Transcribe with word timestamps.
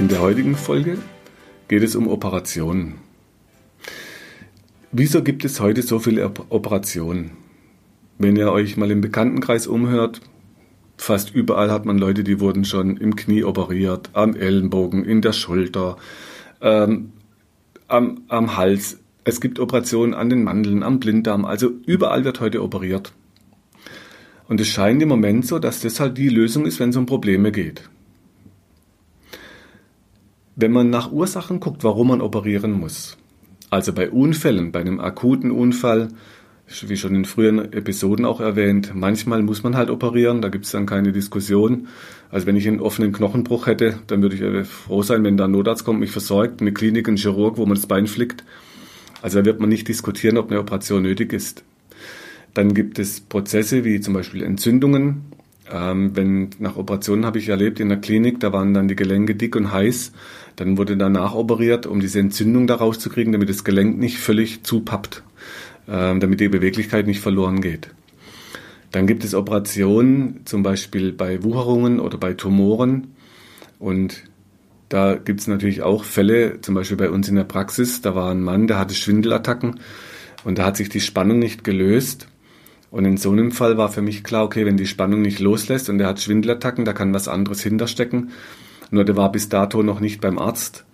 In 0.00 0.08
der 0.08 0.22
heutigen 0.22 0.56
Folge 0.56 0.96
geht 1.68 1.82
es 1.82 1.94
um 1.94 2.08
Operationen. 2.08 2.94
Wieso 4.92 5.22
gibt 5.22 5.44
es 5.44 5.60
heute 5.60 5.82
so 5.82 5.98
viele 5.98 6.24
Operationen? 6.48 7.32
Wenn 8.16 8.34
ihr 8.34 8.50
euch 8.50 8.78
mal 8.78 8.90
im 8.90 9.02
Bekanntenkreis 9.02 9.66
umhört, 9.66 10.22
fast 10.96 11.34
überall 11.34 11.70
hat 11.70 11.84
man 11.84 11.98
Leute, 11.98 12.24
die 12.24 12.40
wurden 12.40 12.64
schon 12.64 12.96
im 12.96 13.14
Knie 13.14 13.44
operiert, 13.44 14.08
am 14.14 14.34
Ellenbogen, 14.34 15.04
in 15.04 15.20
der 15.20 15.34
Schulter, 15.34 15.98
ähm, 16.62 17.12
am, 17.86 18.22
am 18.28 18.56
Hals. 18.56 19.00
Es 19.24 19.42
gibt 19.42 19.58
Operationen 19.58 20.14
an 20.14 20.30
den 20.30 20.44
Mandeln, 20.44 20.82
am 20.82 20.98
Blinddarm, 20.98 21.44
also 21.44 21.72
überall 21.84 22.24
wird 22.24 22.40
heute 22.40 22.62
operiert. 22.62 23.12
Und 24.48 24.62
es 24.62 24.68
scheint 24.68 25.02
im 25.02 25.10
Moment 25.10 25.46
so, 25.46 25.58
dass 25.58 25.80
das 25.80 26.00
halt 26.00 26.16
die 26.16 26.30
Lösung 26.30 26.64
ist, 26.64 26.80
wenn 26.80 26.88
es 26.88 26.96
um 26.96 27.04
Probleme 27.04 27.52
geht. 27.52 27.90
Wenn 30.60 30.72
man 30.72 30.90
nach 30.90 31.10
Ursachen 31.10 31.58
guckt, 31.58 31.84
warum 31.84 32.08
man 32.08 32.20
operieren 32.20 32.72
muss, 32.72 33.16
also 33.70 33.94
bei 33.94 34.10
Unfällen, 34.10 34.72
bei 34.72 34.80
einem 34.80 35.00
akuten 35.00 35.52
Unfall, 35.52 36.08
wie 36.86 36.98
schon 36.98 37.14
in 37.14 37.24
früheren 37.24 37.72
Episoden 37.72 38.26
auch 38.26 38.40
erwähnt, 38.40 38.92
manchmal 38.94 39.42
muss 39.42 39.62
man 39.62 39.74
halt 39.74 39.88
operieren, 39.88 40.42
da 40.42 40.50
gibt 40.50 40.66
es 40.66 40.72
dann 40.72 40.84
keine 40.84 41.12
Diskussion. 41.12 41.88
Also 42.30 42.46
wenn 42.46 42.56
ich 42.56 42.68
einen 42.68 42.80
offenen 42.80 43.10
Knochenbruch 43.10 43.68
hätte, 43.68 44.00
dann 44.06 44.20
würde 44.20 44.36
ich 44.36 44.68
froh 44.68 45.02
sein, 45.02 45.24
wenn 45.24 45.38
da 45.38 45.46
ein 45.46 45.52
Notarzt 45.52 45.86
kommt, 45.86 45.98
mich 45.98 46.10
versorgt, 46.10 46.60
eine 46.60 46.74
Klinik, 46.74 47.08
ein 47.08 47.16
Chirurg, 47.16 47.56
wo 47.56 47.64
man 47.64 47.76
das 47.76 47.86
Bein 47.86 48.06
flickt. 48.06 48.44
Also 49.22 49.38
da 49.38 49.46
wird 49.46 49.60
man 49.60 49.70
nicht 49.70 49.88
diskutieren, 49.88 50.36
ob 50.36 50.50
eine 50.50 50.60
Operation 50.60 51.02
nötig 51.02 51.32
ist. 51.32 51.64
Dann 52.52 52.74
gibt 52.74 52.98
es 52.98 53.20
Prozesse 53.20 53.84
wie 53.84 54.00
zum 54.00 54.12
Beispiel 54.12 54.42
Entzündungen. 54.42 55.22
Ähm, 55.72 56.14
wenn 56.16 56.50
nach 56.58 56.76
Operationen 56.76 57.24
habe 57.24 57.38
ich 57.38 57.48
erlebt 57.48 57.80
in 57.80 57.88
der 57.88 57.98
Klinik, 57.98 58.40
da 58.40 58.52
waren 58.52 58.74
dann 58.74 58.88
die 58.88 58.96
Gelenke 58.96 59.34
dick 59.34 59.56
und 59.56 59.72
heiß. 59.72 60.12
Dann 60.56 60.76
wurde 60.78 60.96
danach 60.96 61.34
operiert, 61.34 61.86
um 61.86 62.00
diese 62.00 62.20
Entzündung 62.20 62.66
da 62.66 62.76
rauszukriegen, 62.76 63.32
damit 63.32 63.48
das 63.48 63.64
Gelenk 63.64 63.98
nicht 63.98 64.18
völlig 64.18 64.62
zupappt, 64.62 65.22
äh, 65.86 66.18
damit 66.18 66.40
die 66.40 66.48
Beweglichkeit 66.48 67.06
nicht 67.06 67.20
verloren 67.20 67.60
geht. 67.60 67.90
Dann 68.92 69.06
gibt 69.06 69.24
es 69.24 69.34
Operationen, 69.34 70.40
zum 70.44 70.62
Beispiel 70.62 71.12
bei 71.12 71.42
Wucherungen 71.42 72.00
oder 72.00 72.18
bei 72.18 72.34
Tumoren. 72.34 73.14
Und 73.78 74.24
da 74.88 75.14
gibt 75.14 75.40
es 75.40 75.46
natürlich 75.46 75.82
auch 75.82 76.02
Fälle, 76.02 76.60
zum 76.60 76.74
Beispiel 76.74 76.96
bei 76.96 77.10
uns 77.10 77.28
in 77.28 77.36
der 77.36 77.44
Praxis, 77.44 78.02
da 78.02 78.16
war 78.16 78.32
ein 78.32 78.42
Mann, 78.42 78.66
der 78.66 78.78
hatte 78.78 78.94
Schwindelattacken 78.94 79.78
und 80.42 80.58
da 80.58 80.64
hat 80.64 80.76
sich 80.76 80.88
die 80.88 81.00
Spannung 81.00 81.38
nicht 81.38 81.62
gelöst. 81.62 82.26
Und 82.90 83.04
in 83.04 83.16
so 83.16 83.30
einem 83.30 83.52
Fall 83.52 83.76
war 83.78 83.88
für 83.88 84.02
mich 84.02 84.24
klar, 84.24 84.44
okay, 84.44 84.66
wenn 84.66 84.76
die 84.76 84.88
Spannung 84.88 85.22
nicht 85.22 85.38
loslässt 85.38 85.88
und 85.88 86.00
er 86.00 86.08
hat 86.08 86.20
Schwindelattacken, 86.20 86.84
da 86.84 86.92
kann 86.92 87.14
was 87.14 87.28
anderes 87.28 87.62
hinterstecken. 87.62 88.30
Nur 88.90 89.04
der 89.04 89.16
war 89.16 89.30
bis 89.32 89.48
dato 89.48 89.82
noch 89.82 90.00
nicht 90.00 90.20
beim 90.20 90.38
Arzt. 90.38 90.84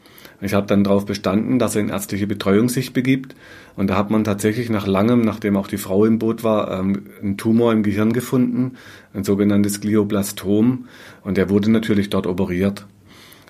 Ich 0.40 0.52
habe 0.52 0.66
dann 0.66 0.84
darauf 0.84 1.06
bestanden, 1.06 1.58
dass 1.58 1.76
er 1.76 1.82
in 1.82 1.88
ärztliche 1.88 2.26
Betreuung 2.26 2.68
sich 2.68 2.92
begibt. 2.92 3.34
Und 3.74 3.88
da 3.88 3.96
hat 3.96 4.10
man 4.10 4.24
tatsächlich 4.24 4.68
nach 4.68 4.86
langem, 4.86 5.22
nachdem 5.22 5.56
auch 5.56 5.66
die 5.66 5.78
Frau 5.78 6.04
im 6.04 6.18
Boot 6.18 6.44
war, 6.44 6.78
ähm, 6.78 7.06
einen 7.22 7.36
Tumor 7.36 7.72
im 7.72 7.82
Gehirn 7.82 8.12
gefunden, 8.12 8.72
ein 9.14 9.24
sogenanntes 9.24 9.80
Glioblastom. 9.80 10.88
Und 11.22 11.36
der 11.36 11.48
wurde 11.48 11.70
natürlich 11.70 12.10
dort 12.10 12.26
operiert. 12.26 12.86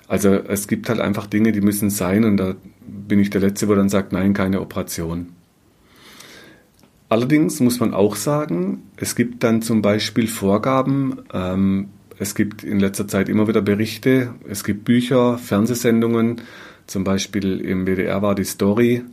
Also 0.07 0.29
es 0.29 0.67
gibt 0.67 0.87
halt 0.87 1.01
einfach 1.01 1.27
Dinge, 1.27 1.51
die 1.51 1.61
müssen 1.61 1.89
sein. 1.89 2.23
Und 2.23 2.37
da 2.37 2.55
bin 2.85 3.19
ich 3.19 3.29
der 3.29 3.41
Letzte, 3.41 3.67
wo 3.67 3.75
dann 3.75 3.89
sagt, 3.89 4.13
nein, 4.13 4.33
keine 4.33 4.61
Operation. 4.61 5.33
Allerdings 7.09 7.59
muss 7.59 7.79
man 7.79 7.93
auch 7.93 8.15
sagen, 8.15 8.83
es 8.97 9.15
gibt 9.15 9.43
dann 9.43 9.61
zum 9.61 9.81
Beispiel 9.81 10.27
Vorgaben, 10.27 11.19
ähm, 11.33 11.89
es 12.19 12.35
gibt 12.35 12.63
in 12.63 12.79
letzter 12.79 13.07
Zeit 13.07 13.29
immer 13.29 13.47
wieder 13.47 13.61
Berichte, 13.61 14.33
es 14.47 14.63
gibt 14.63 14.85
Bücher, 14.85 15.37
Fernsehsendungen, 15.37 16.41
zum 16.87 17.03
Beispiel 17.03 17.59
im 17.61 17.85
WDR 17.85 18.21
war 18.21 18.35
die 18.35 18.45
Story, 18.45 19.03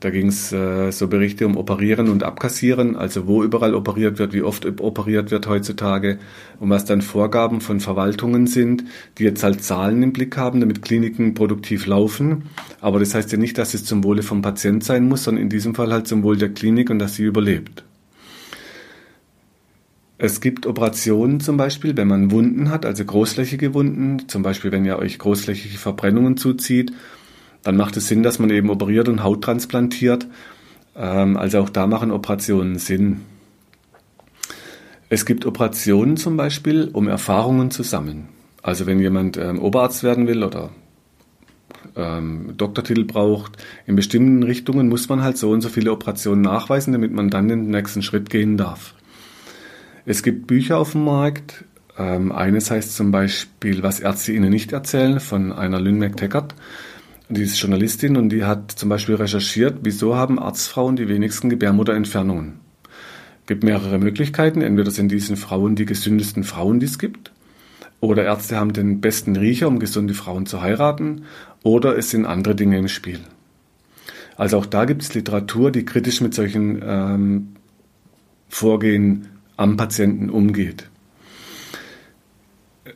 da 0.00 0.08
ging 0.08 0.28
es 0.28 0.50
äh, 0.50 0.90
so 0.92 1.08
Berichte 1.08 1.46
um 1.46 1.58
Operieren 1.58 2.08
und 2.08 2.22
Abkassieren, 2.22 2.96
also 2.96 3.26
wo 3.26 3.44
überall 3.44 3.74
operiert 3.74 4.18
wird, 4.18 4.32
wie 4.32 4.40
oft 4.40 4.64
operiert 4.80 5.30
wird 5.30 5.46
heutzutage. 5.46 6.18
Und 6.58 6.70
was 6.70 6.86
dann 6.86 7.02
Vorgaben 7.02 7.60
von 7.60 7.80
Verwaltungen 7.80 8.46
sind, 8.46 8.84
die 9.18 9.24
jetzt 9.24 9.42
halt 9.42 9.62
Zahlen 9.62 10.02
im 10.02 10.14
Blick 10.14 10.38
haben, 10.38 10.60
damit 10.60 10.80
Kliniken 10.80 11.34
produktiv 11.34 11.84
laufen. 11.84 12.44
Aber 12.80 12.98
das 12.98 13.14
heißt 13.14 13.30
ja 13.32 13.38
nicht, 13.38 13.58
dass 13.58 13.74
es 13.74 13.84
zum 13.84 14.02
Wohle 14.02 14.22
vom 14.22 14.40
Patient 14.40 14.82
sein 14.82 15.06
muss, 15.06 15.24
sondern 15.24 15.42
in 15.42 15.50
diesem 15.50 15.74
Fall 15.74 15.92
halt 15.92 16.08
zum 16.08 16.22
Wohl 16.22 16.38
der 16.38 16.48
Klinik 16.48 16.88
und 16.88 16.98
dass 16.98 17.16
sie 17.16 17.24
überlebt. 17.24 17.84
Es 20.22 20.42
gibt 20.42 20.66
Operationen 20.66 21.40
zum 21.40 21.56
Beispiel, 21.56 21.96
wenn 21.96 22.06
man 22.06 22.30
Wunden 22.30 22.68
hat, 22.68 22.84
also 22.84 23.02
großflächige 23.02 23.72
Wunden, 23.72 24.28
zum 24.28 24.42
Beispiel 24.42 24.70
wenn 24.70 24.84
ihr 24.84 24.98
euch 24.98 25.18
großflächige 25.18 25.78
Verbrennungen 25.78 26.36
zuzieht, 26.36 26.92
dann 27.62 27.78
macht 27.78 27.96
es 27.96 28.08
Sinn, 28.08 28.22
dass 28.22 28.38
man 28.38 28.50
eben 28.50 28.68
operiert 28.68 29.08
und 29.08 29.22
Haut 29.22 29.42
transplantiert. 29.42 30.26
Ähm, 30.94 31.38
also 31.38 31.60
auch 31.60 31.70
da 31.70 31.86
machen 31.86 32.10
Operationen 32.10 32.78
Sinn. 32.78 33.22
Es 35.08 35.24
gibt 35.24 35.46
Operationen 35.46 36.18
zum 36.18 36.36
Beispiel, 36.36 36.90
um 36.92 37.08
Erfahrungen 37.08 37.70
zu 37.70 37.82
sammeln. 37.82 38.28
Also 38.62 38.84
wenn 38.84 39.00
jemand 39.00 39.38
ähm, 39.38 39.58
Oberarzt 39.58 40.02
werden 40.02 40.26
will 40.26 40.44
oder 40.44 40.68
ähm, 41.96 42.52
Doktortitel 42.58 43.04
braucht, 43.04 43.52
in 43.86 43.96
bestimmten 43.96 44.42
Richtungen 44.42 44.90
muss 44.90 45.08
man 45.08 45.22
halt 45.22 45.38
so 45.38 45.48
und 45.48 45.62
so 45.62 45.70
viele 45.70 45.92
Operationen 45.92 46.42
nachweisen, 46.42 46.92
damit 46.92 47.10
man 47.10 47.30
dann 47.30 47.48
den 47.48 47.70
nächsten 47.70 48.02
Schritt 48.02 48.28
gehen 48.28 48.58
darf. 48.58 48.94
Es 50.06 50.22
gibt 50.22 50.46
Bücher 50.46 50.78
auf 50.78 50.92
dem 50.92 51.04
Markt. 51.04 51.64
Ähm, 51.98 52.32
eines 52.32 52.70
heißt 52.70 52.96
zum 52.96 53.10
Beispiel, 53.10 53.82
was 53.82 54.00
Ärzte 54.00 54.32
Ihnen 54.32 54.50
nicht 54.50 54.72
erzählen, 54.72 55.20
von 55.20 55.52
einer 55.52 55.80
Lynn 55.80 55.98
McTaggart. 55.98 56.54
Die 57.28 57.42
ist 57.42 57.60
Journalistin 57.60 58.16
und 58.16 58.30
die 58.30 58.44
hat 58.44 58.72
zum 58.72 58.88
Beispiel 58.88 59.14
recherchiert, 59.14 59.78
wieso 59.82 60.16
haben 60.16 60.38
Arztfrauen 60.38 60.96
die 60.96 61.08
wenigsten 61.08 61.48
Gebärmutterentfernungen. 61.48 62.58
Es 63.42 63.46
gibt 63.46 63.64
mehrere 63.64 63.98
Möglichkeiten. 63.98 64.62
Entweder 64.62 64.90
sind 64.90 65.12
diese 65.12 65.36
Frauen 65.36 65.76
die 65.76 65.86
gesündesten 65.86 66.44
Frauen, 66.44 66.80
die 66.80 66.86
es 66.86 66.98
gibt, 66.98 67.32
oder 68.00 68.24
Ärzte 68.24 68.56
haben 68.56 68.72
den 68.72 69.00
besten 69.00 69.36
Riecher, 69.36 69.68
um 69.68 69.78
gesunde 69.78 70.14
Frauen 70.14 70.46
zu 70.46 70.62
heiraten, 70.62 71.24
oder 71.62 71.96
es 71.98 72.10
sind 72.10 72.24
andere 72.24 72.54
Dinge 72.54 72.78
im 72.78 72.88
Spiel. 72.88 73.20
Also 74.36 74.56
auch 74.56 74.66
da 74.66 74.86
gibt 74.86 75.02
es 75.02 75.14
Literatur, 75.14 75.70
die 75.70 75.84
kritisch 75.84 76.22
mit 76.22 76.32
solchen 76.32 76.80
ähm, 76.82 77.48
Vorgehen 78.48 79.28
am 79.60 79.76
Patienten 79.76 80.30
umgeht. 80.30 80.88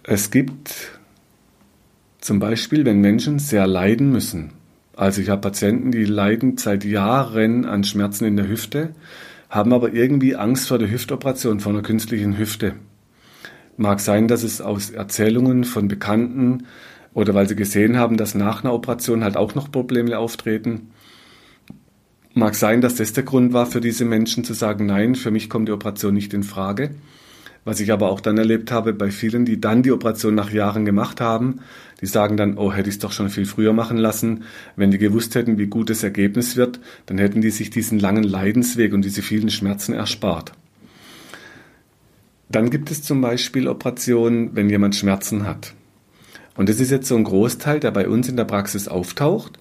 Es 0.02 0.30
gibt 0.30 0.98
zum 2.22 2.38
Beispiel, 2.38 2.86
wenn 2.86 3.02
Menschen 3.02 3.38
sehr 3.38 3.66
leiden 3.66 4.10
müssen. 4.10 4.52
Also 4.96 5.20
ich 5.20 5.28
habe 5.28 5.42
Patienten, 5.42 5.92
die 5.92 6.06
leiden 6.06 6.56
seit 6.56 6.82
Jahren 6.84 7.66
an 7.66 7.84
Schmerzen 7.84 8.24
in 8.24 8.38
der 8.38 8.48
Hüfte, 8.48 8.94
haben 9.50 9.74
aber 9.74 9.92
irgendwie 9.92 10.36
Angst 10.36 10.68
vor 10.68 10.78
der 10.78 10.90
Hüftoperation, 10.90 11.60
vor 11.60 11.72
einer 11.72 11.82
künstlichen 11.82 12.38
Hüfte. 12.38 12.72
Mag 13.76 14.00
sein, 14.00 14.26
dass 14.26 14.42
es 14.42 14.62
aus 14.62 14.88
Erzählungen 14.88 15.64
von 15.64 15.86
Bekannten 15.86 16.64
oder 17.12 17.34
weil 17.34 17.46
sie 17.46 17.56
gesehen 17.56 17.98
haben, 17.98 18.16
dass 18.16 18.34
nach 18.34 18.64
einer 18.64 18.72
Operation 18.72 19.22
halt 19.22 19.36
auch 19.36 19.54
noch 19.54 19.70
Probleme 19.70 20.18
auftreten, 20.18 20.92
Mag 22.36 22.56
sein, 22.56 22.80
dass 22.80 22.96
das 22.96 23.12
der 23.12 23.22
Grund 23.22 23.52
war 23.52 23.64
für 23.66 23.80
diese 23.80 24.04
Menschen 24.04 24.42
zu 24.42 24.54
sagen, 24.54 24.86
nein, 24.86 25.14
für 25.14 25.30
mich 25.30 25.48
kommt 25.48 25.68
die 25.68 25.72
Operation 25.72 26.14
nicht 26.14 26.34
in 26.34 26.42
Frage. 26.42 26.90
Was 27.64 27.78
ich 27.78 27.92
aber 27.92 28.10
auch 28.10 28.20
dann 28.20 28.36
erlebt 28.36 28.72
habe 28.72 28.92
bei 28.92 29.12
vielen, 29.12 29.44
die 29.44 29.60
dann 29.60 29.84
die 29.84 29.92
Operation 29.92 30.34
nach 30.34 30.50
Jahren 30.50 30.84
gemacht 30.84 31.20
haben, 31.20 31.60
die 32.00 32.06
sagen 32.06 32.36
dann, 32.36 32.58
oh, 32.58 32.72
hätte 32.72 32.88
ich 32.88 32.96
es 32.96 32.98
doch 32.98 33.12
schon 33.12 33.30
viel 33.30 33.46
früher 33.46 33.72
machen 33.72 33.96
lassen. 33.96 34.42
Wenn 34.74 34.90
die 34.90 34.98
gewusst 34.98 35.36
hätten, 35.36 35.58
wie 35.58 35.68
gut 35.68 35.88
das 35.90 36.02
Ergebnis 36.02 36.56
wird, 36.56 36.80
dann 37.06 37.18
hätten 37.18 37.40
die 37.40 37.50
sich 37.50 37.70
diesen 37.70 38.00
langen 38.00 38.24
Leidensweg 38.24 38.92
und 38.92 39.02
diese 39.02 39.22
vielen 39.22 39.48
Schmerzen 39.48 39.94
erspart. 39.94 40.52
Dann 42.48 42.68
gibt 42.68 42.90
es 42.90 43.02
zum 43.02 43.20
Beispiel 43.20 43.68
Operationen, 43.68 44.56
wenn 44.56 44.68
jemand 44.68 44.96
Schmerzen 44.96 45.46
hat. 45.46 45.72
Und 46.56 46.68
das 46.68 46.80
ist 46.80 46.90
jetzt 46.90 47.08
so 47.08 47.16
ein 47.16 47.24
Großteil, 47.24 47.80
der 47.80 47.92
bei 47.92 48.08
uns 48.08 48.28
in 48.28 48.36
der 48.36 48.44
Praxis 48.44 48.88
auftaucht. 48.88 49.58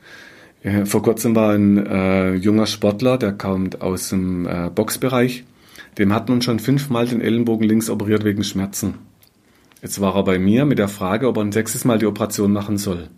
Vor 0.85 1.03
kurzem 1.03 1.35
war 1.35 1.53
ein 1.53 1.85
äh, 1.85 2.35
junger 2.35 2.67
Sportler, 2.67 3.17
der 3.17 3.33
kommt 3.33 3.81
aus 3.81 4.09
dem 4.09 4.47
äh, 4.47 4.69
Boxbereich. 4.73 5.43
Dem 5.97 6.13
hat 6.13 6.29
man 6.29 6.41
schon 6.41 6.59
fünfmal 6.59 7.05
den 7.05 7.19
Ellenbogen 7.19 7.67
links 7.67 7.89
operiert 7.89 8.23
wegen 8.23 8.45
Schmerzen. 8.45 8.95
Jetzt 9.81 9.99
war 9.99 10.15
er 10.15 10.23
bei 10.23 10.39
mir 10.39 10.63
mit 10.63 10.79
der 10.79 10.87
Frage, 10.87 11.27
ob 11.27 11.35
er 11.35 11.43
ein 11.43 11.51
sechstes 11.51 11.83
Mal 11.83 11.99
die 11.99 12.05
Operation 12.05 12.53
machen 12.53 12.77
soll. 12.77 13.09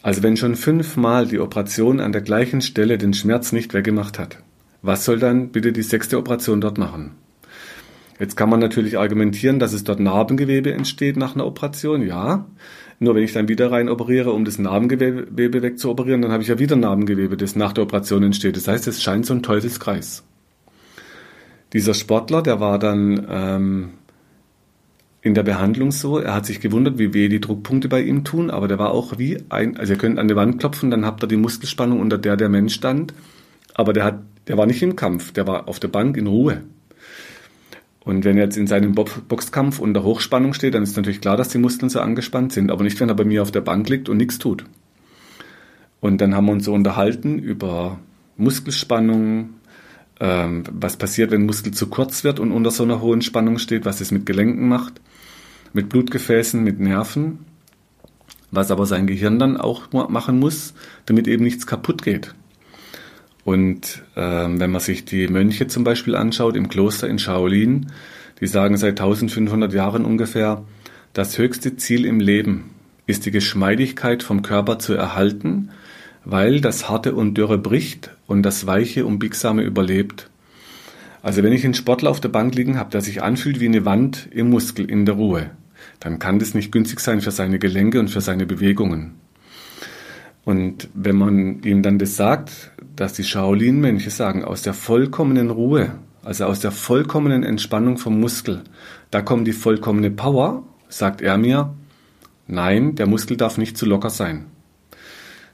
Also 0.00 0.22
wenn 0.22 0.38
schon 0.38 0.56
fünfmal 0.56 1.26
die 1.26 1.38
Operation 1.38 2.00
an 2.00 2.12
der 2.12 2.22
gleichen 2.22 2.62
Stelle 2.62 2.96
den 2.96 3.12
Schmerz 3.12 3.52
nicht 3.52 3.74
weggemacht 3.74 4.18
hat, 4.18 4.38
was 4.80 5.04
soll 5.04 5.18
dann 5.18 5.50
bitte 5.50 5.72
die 5.72 5.82
sechste 5.82 6.16
Operation 6.16 6.62
dort 6.62 6.78
machen? 6.78 7.10
Jetzt 8.18 8.36
kann 8.36 8.48
man 8.48 8.60
natürlich 8.60 8.98
argumentieren, 8.98 9.58
dass 9.58 9.74
es 9.74 9.84
dort 9.84 10.00
Narbengewebe 10.00 10.72
entsteht 10.72 11.16
nach 11.16 11.34
einer 11.34 11.46
Operation, 11.46 12.02
ja. 12.02 12.46
Nur 13.00 13.14
wenn 13.14 13.22
ich 13.22 13.32
dann 13.32 13.48
wieder 13.48 13.70
rein 13.70 13.88
operiere, 13.88 14.32
um 14.32 14.44
das 14.44 14.58
Narbengewebe 14.58 15.62
wegzuoperieren, 15.62 16.22
dann 16.22 16.32
habe 16.32 16.42
ich 16.42 16.48
ja 16.48 16.58
wieder 16.58 16.74
Narbengewebe, 16.74 17.36
das 17.36 17.54
nach 17.54 17.72
der 17.72 17.84
Operation 17.84 18.24
entsteht. 18.24 18.56
Das 18.56 18.66
heißt, 18.66 18.88
es 18.88 19.02
scheint 19.02 19.24
so 19.24 19.34
ein 19.34 19.42
Teufelskreis. 19.42 20.24
Dieser 21.72 21.94
Sportler, 21.94 22.42
der 22.42 22.60
war 22.60 22.78
dann 22.78 23.26
ähm, 23.30 23.88
in 25.20 25.34
der 25.34 25.42
Behandlung 25.42 25.92
so, 25.92 26.18
er 26.18 26.34
hat 26.34 26.46
sich 26.46 26.60
gewundert, 26.60 26.98
wie 26.98 27.12
weh 27.12 27.28
die 27.28 27.40
Druckpunkte 27.40 27.88
bei 27.88 28.00
ihm 28.00 28.24
tun, 28.24 28.50
aber 28.50 28.66
der 28.66 28.78
war 28.78 28.90
auch 28.90 29.18
wie 29.18 29.38
ein, 29.48 29.76
also 29.76 29.92
ihr 29.92 29.98
könnt 29.98 30.18
an 30.18 30.28
die 30.28 30.36
Wand 30.36 30.58
klopfen, 30.58 30.90
dann 30.90 31.04
habt 31.04 31.22
ihr 31.22 31.28
die 31.28 31.36
Muskelspannung, 31.36 32.00
unter 32.00 32.18
der 32.18 32.36
der 32.36 32.48
Mensch 32.48 32.74
stand, 32.74 33.14
aber 33.74 33.92
der 33.92 34.04
hat, 34.04 34.20
der 34.48 34.56
war 34.56 34.66
nicht 34.66 34.82
im 34.82 34.96
Kampf, 34.96 35.32
der 35.32 35.46
war 35.46 35.68
auf 35.68 35.78
der 35.78 35.88
Bank 35.88 36.16
in 36.16 36.26
Ruhe. 36.26 36.62
Und 38.08 38.24
wenn 38.24 38.38
er 38.38 38.44
jetzt 38.44 38.56
in 38.56 38.66
seinem 38.66 38.94
Boxkampf 38.94 39.80
unter 39.80 40.02
Hochspannung 40.02 40.54
steht, 40.54 40.72
dann 40.72 40.82
ist 40.82 40.96
natürlich 40.96 41.20
klar, 41.20 41.36
dass 41.36 41.50
die 41.50 41.58
Muskeln 41.58 41.90
so 41.90 42.00
angespannt 42.00 42.54
sind, 42.54 42.70
aber 42.70 42.82
nicht, 42.82 42.98
wenn 43.00 43.10
er 43.10 43.14
bei 43.14 43.26
mir 43.26 43.42
auf 43.42 43.50
der 43.50 43.60
Bank 43.60 43.86
liegt 43.90 44.08
und 44.08 44.16
nichts 44.16 44.38
tut. 44.38 44.64
Und 46.00 46.22
dann 46.22 46.34
haben 46.34 46.46
wir 46.46 46.52
uns 46.52 46.64
so 46.64 46.72
unterhalten 46.72 47.38
über 47.38 47.98
Muskelspannung, 48.38 49.50
ähm, 50.20 50.64
was 50.72 50.96
passiert, 50.96 51.32
wenn 51.32 51.44
Muskel 51.44 51.74
zu 51.74 51.88
kurz 51.88 52.24
wird 52.24 52.40
und 52.40 52.50
unter 52.50 52.70
so 52.70 52.82
einer 52.82 53.02
hohen 53.02 53.20
Spannung 53.20 53.58
steht, 53.58 53.84
was 53.84 54.00
es 54.00 54.10
mit 54.10 54.24
Gelenken 54.24 54.68
macht, 54.68 55.02
mit 55.74 55.90
Blutgefäßen, 55.90 56.64
mit 56.64 56.80
Nerven, 56.80 57.40
was 58.50 58.70
aber 58.70 58.86
sein 58.86 59.06
Gehirn 59.06 59.38
dann 59.38 59.58
auch 59.58 59.92
machen 59.92 60.38
muss, 60.38 60.72
damit 61.04 61.28
eben 61.28 61.44
nichts 61.44 61.66
kaputt 61.66 62.00
geht. 62.00 62.34
Und 63.48 64.02
ähm, 64.14 64.60
wenn 64.60 64.70
man 64.70 64.82
sich 64.82 65.06
die 65.06 65.26
Mönche 65.26 65.68
zum 65.68 65.82
Beispiel 65.82 66.16
anschaut 66.16 66.54
im 66.54 66.68
Kloster 66.68 67.08
in 67.08 67.18
Shaolin, 67.18 67.86
die 68.42 68.46
sagen 68.46 68.76
seit 68.76 69.00
1500 69.00 69.72
Jahren 69.72 70.04
ungefähr, 70.04 70.66
das 71.14 71.38
höchste 71.38 71.74
Ziel 71.78 72.04
im 72.04 72.20
Leben 72.20 72.74
ist 73.06 73.24
die 73.24 73.30
Geschmeidigkeit 73.30 74.22
vom 74.22 74.42
Körper 74.42 74.78
zu 74.78 74.92
erhalten, 74.92 75.70
weil 76.26 76.60
das 76.60 76.90
Harte 76.90 77.14
und 77.14 77.38
Dürre 77.38 77.56
bricht 77.56 78.10
und 78.26 78.42
das 78.42 78.66
Weiche 78.66 79.06
und 79.06 79.18
Biegsame 79.18 79.62
überlebt. 79.62 80.28
Also 81.22 81.42
wenn 81.42 81.54
ich 81.54 81.64
einen 81.64 81.72
Sportler 81.72 82.10
auf 82.10 82.20
der 82.20 82.28
Bank 82.28 82.54
liegen 82.54 82.78
habe, 82.78 82.90
der 82.90 83.00
sich 83.00 83.22
anfühlt 83.22 83.60
wie 83.60 83.68
eine 83.68 83.86
Wand 83.86 84.28
im 84.30 84.50
Muskel 84.50 84.90
in 84.90 85.06
der 85.06 85.14
Ruhe, 85.14 85.48
dann 86.00 86.18
kann 86.18 86.38
das 86.38 86.52
nicht 86.52 86.70
günstig 86.70 87.00
sein 87.00 87.22
für 87.22 87.30
seine 87.30 87.58
Gelenke 87.58 87.98
und 87.98 88.10
für 88.10 88.20
seine 88.20 88.44
Bewegungen. 88.44 89.14
Und 90.48 90.88
wenn 90.94 91.16
man 91.16 91.62
ihm 91.62 91.82
dann 91.82 91.98
das 91.98 92.16
sagt, 92.16 92.70
dass 92.96 93.12
die 93.12 93.22
Shaolin-Mönche 93.22 94.08
sagen, 94.08 94.44
aus 94.44 94.62
der 94.62 94.72
vollkommenen 94.72 95.50
Ruhe, 95.50 95.90
also 96.24 96.46
aus 96.46 96.60
der 96.60 96.70
vollkommenen 96.70 97.42
Entspannung 97.42 97.98
vom 97.98 98.18
Muskel, 98.18 98.62
da 99.10 99.20
kommt 99.20 99.46
die 99.46 99.52
vollkommene 99.52 100.10
Power, 100.10 100.62
sagt 100.88 101.20
er 101.20 101.36
mir, 101.36 101.74
nein, 102.46 102.94
der 102.94 103.06
Muskel 103.06 103.36
darf 103.36 103.58
nicht 103.58 103.76
zu 103.76 103.84
locker 103.84 104.08
sein. 104.08 104.46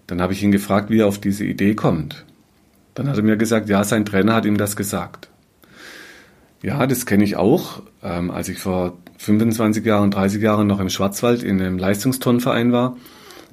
Dann 0.07 0.23
habe 0.23 0.33
ich 0.33 0.45
ihn 0.45 0.53
gefragt, 0.53 0.91
wie 0.91 1.01
er 1.01 1.09
auf 1.09 1.19
diese 1.19 1.45
Idee 1.45 1.75
kommt. 1.75 2.25
Dann 2.95 3.09
hat 3.09 3.17
er 3.17 3.25
mir 3.25 3.37
gesagt, 3.37 3.69
ja, 3.69 3.83
sein 3.83 4.05
Trainer 4.05 4.35
hat 4.35 4.45
ihm 4.45 4.59
das 4.59 4.77
gesagt. 4.77 5.29
Ja, 6.63 6.87
das 6.87 7.05
kenne 7.05 7.25
ich 7.25 7.35
auch. 7.35 7.83
Ähm, 8.01 8.31
als 8.31 8.49
ich 8.49 8.61
vor 8.61 8.97
25 9.19 9.85
Jahren, 9.85 10.13
30 10.13 10.41
Jahren 10.41 10.69
noch 10.69 10.79
im 10.79 10.89
Schwarzwald 10.89 11.43
in 11.43 11.61
einem 11.61 11.79
Leistungsturnverein 11.79 12.71
war, 12.71 12.97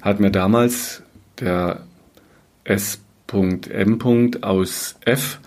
hat 0.02 0.20
mir 0.20 0.30
damals 0.30 1.01
der 1.40 1.82
S.M. 2.64 3.98
aus 4.42 4.96
F, 5.04 5.40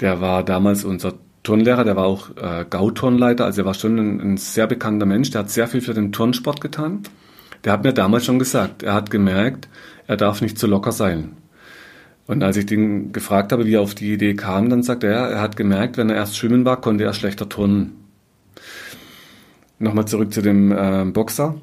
der 0.00 0.20
war 0.20 0.44
damals 0.44 0.84
unser 0.84 1.14
Turnlehrer, 1.42 1.84
der 1.84 1.96
war 1.96 2.06
auch 2.06 2.30
äh, 2.36 2.64
Gauturnleiter, 2.68 3.44
also 3.44 3.62
er 3.62 3.66
war 3.66 3.74
schon 3.74 3.98
ein, 3.98 4.20
ein, 4.20 4.36
sehr 4.36 4.66
bekannter 4.66 5.06
Mensch, 5.06 5.30
der 5.30 5.42
hat 5.42 5.50
sehr 5.50 5.68
viel 5.68 5.80
für 5.80 5.94
den 5.94 6.12
Turnsport 6.12 6.60
getan. 6.60 7.02
Der 7.64 7.72
hat 7.72 7.84
mir 7.84 7.92
damals 7.92 8.24
schon 8.24 8.38
gesagt, 8.38 8.82
er 8.82 8.94
hat 8.94 9.10
gemerkt, 9.10 9.68
er 10.06 10.16
darf 10.16 10.40
nicht 10.40 10.58
zu 10.58 10.66
locker 10.66 10.92
sein. 10.92 11.36
Und 12.26 12.42
als 12.42 12.56
ich 12.56 12.66
den 12.66 13.12
gefragt 13.12 13.52
habe, 13.52 13.66
wie 13.66 13.74
er 13.74 13.80
auf 13.80 13.94
die 13.94 14.12
Idee 14.12 14.34
kam, 14.34 14.68
dann 14.68 14.82
sagte 14.82 15.06
er, 15.06 15.28
er 15.30 15.40
hat 15.40 15.56
gemerkt, 15.56 15.96
wenn 15.96 16.10
er 16.10 16.16
erst 16.16 16.36
schwimmen 16.36 16.64
war, 16.64 16.80
konnte 16.80 17.04
er 17.04 17.12
schlechter 17.12 17.48
turnen. 17.48 17.92
Nochmal 19.78 20.06
zurück 20.06 20.32
zu 20.32 20.42
dem 20.42 20.72
äh, 20.72 21.04
Boxer. 21.04 21.54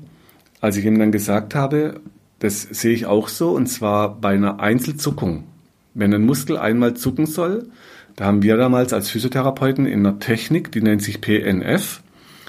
Als 0.62 0.78
ich 0.78 0.86
ihm 0.86 0.98
dann 0.98 1.12
gesagt 1.12 1.56
habe, 1.56 2.00
das 2.44 2.64
sehe 2.64 2.94
ich 2.94 3.06
auch 3.06 3.30
so, 3.30 3.52
und 3.52 3.68
zwar 3.68 4.20
bei 4.20 4.34
einer 4.34 4.60
Einzelzuckung. 4.60 5.46
Wenn 5.94 6.14
ein 6.14 6.26
Muskel 6.26 6.58
einmal 6.58 6.94
zucken 6.94 7.26
soll, 7.26 7.70
da 8.18 8.26
haben 8.26 8.44
wir 8.44 8.58
damals 8.58 8.92
als 8.92 9.10
Physiotherapeuten 9.10 9.86
in 9.86 10.06
einer 10.06 10.20
Technik, 10.20 10.70
die 10.74 10.82
nennt 10.82 11.02
sich 11.02 11.22
PNF, 11.22 12.02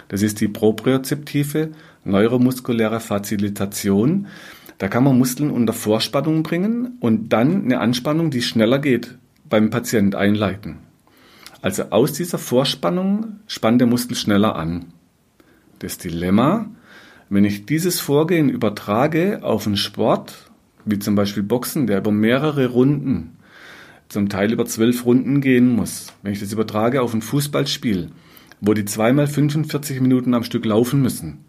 das 0.08 0.22
ist 0.22 0.40
die 0.40 0.48
propriozeptive 0.48 1.70
neuromuskuläre 2.02 2.98
Facilitation. 2.98 4.26
Da 4.78 4.88
kann 4.88 5.04
man 5.04 5.16
Muskeln 5.16 5.52
unter 5.52 5.72
Vorspannung 5.72 6.42
bringen 6.42 6.98
und 6.98 7.32
dann 7.32 7.62
eine 7.62 7.78
Anspannung, 7.78 8.32
die 8.32 8.42
schneller 8.42 8.80
geht, 8.80 9.16
beim 9.48 9.70
Patient 9.70 10.16
einleiten. 10.16 10.78
Also 11.62 11.84
aus 11.90 12.14
dieser 12.14 12.38
Vorspannung 12.38 13.36
spannt 13.46 13.80
der 13.80 13.86
Muskel 13.86 14.16
schneller 14.16 14.56
an. 14.56 14.86
Das 15.78 15.98
Dilemma, 15.98 16.66
wenn 17.28 17.44
ich 17.44 17.66
dieses 17.66 18.00
Vorgehen 18.00 18.48
übertrage 18.48 19.40
auf 19.42 19.66
einen 19.66 19.76
Sport, 19.76 20.50
wie 20.84 20.98
zum 20.98 21.14
Beispiel 21.14 21.42
Boxen, 21.42 21.86
der 21.86 21.98
über 21.98 22.12
mehrere 22.12 22.66
Runden, 22.68 23.36
zum 24.08 24.28
Teil 24.28 24.52
über 24.52 24.66
zwölf 24.66 25.04
Runden 25.04 25.40
gehen 25.40 25.70
muss, 25.70 26.12
wenn 26.22 26.32
ich 26.32 26.40
das 26.40 26.52
übertrage 26.52 27.02
auf 27.02 27.14
ein 27.14 27.22
Fußballspiel, 27.22 28.10
wo 28.60 28.74
die 28.74 28.84
zweimal 28.84 29.26
45 29.26 30.00
Minuten 30.00 30.34
am 30.34 30.44
Stück 30.44 30.64
laufen 30.64 31.02
müssen, 31.02 31.44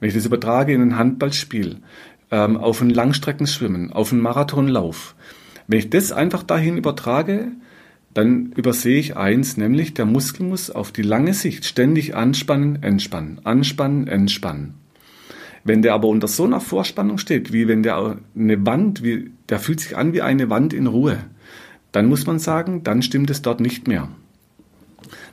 wenn 0.00 0.08
ich 0.08 0.14
das 0.14 0.26
übertrage 0.26 0.72
in 0.72 0.82
ein 0.82 0.96
Handballspiel, 0.96 1.78
ähm, 2.30 2.56
auf 2.56 2.80
ein 2.80 2.90
Langstreckenschwimmen, 2.90 3.92
auf 3.92 4.12
einen 4.12 4.22
Marathonlauf, 4.22 5.14
wenn 5.66 5.78
ich 5.78 5.90
das 5.90 6.12
einfach 6.12 6.42
dahin 6.42 6.78
übertrage, 6.78 7.52
dann 8.14 8.52
übersehe 8.56 8.98
ich 8.98 9.16
eins, 9.16 9.58
nämlich 9.58 9.94
der 9.94 10.06
Muskel 10.06 10.46
muss 10.46 10.70
auf 10.70 10.92
die 10.92 11.02
lange 11.02 11.34
Sicht 11.34 11.66
ständig 11.66 12.16
anspannen, 12.16 12.82
entspannen, 12.82 13.40
anspannen, 13.44 14.08
entspannen. 14.08 14.74
Wenn 15.64 15.82
der 15.82 15.94
aber 15.94 16.08
unter 16.08 16.28
so 16.28 16.44
einer 16.44 16.60
Vorspannung 16.60 17.18
steht, 17.18 17.52
wie 17.52 17.68
wenn 17.68 17.82
der 17.82 18.16
eine 18.36 18.66
Wand, 18.66 19.02
wie, 19.02 19.30
der 19.48 19.58
fühlt 19.58 19.80
sich 19.80 19.96
an 19.96 20.12
wie 20.12 20.22
eine 20.22 20.50
Wand 20.50 20.72
in 20.72 20.86
Ruhe, 20.86 21.18
dann 21.92 22.06
muss 22.06 22.26
man 22.26 22.38
sagen, 22.38 22.82
dann 22.84 23.02
stimmt 23.02 23.30
es 23.30 23.42
dort 23.42 23.60
nicht 23.60 23.88
mehr. 23.88 24.08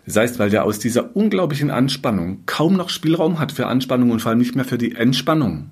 Das 0.06 0.16
heißt, 0.16 0.40
weil 0.40 0.50
der 0.50 0.66
aus 0.66 0.80
dieser 0.80 1.16
unglaublichen 1.16 1.72
Anspannung 1.72 2.40
kaum 2.46 2.76
noch 2.76 2.90
Spielraum 2.90 3.40
hat 3.40 3.52
für 3.52 3.68
Anspannung 3.68 4.12
und 4.12 4.22
vor 4.22 4.30
allem 4.30 4.40
nicht 4.40 4.56
mehr 4.56 4.66
für 4.66 4.78
die 4.78 4.96
Entspannung. 4.96 5.72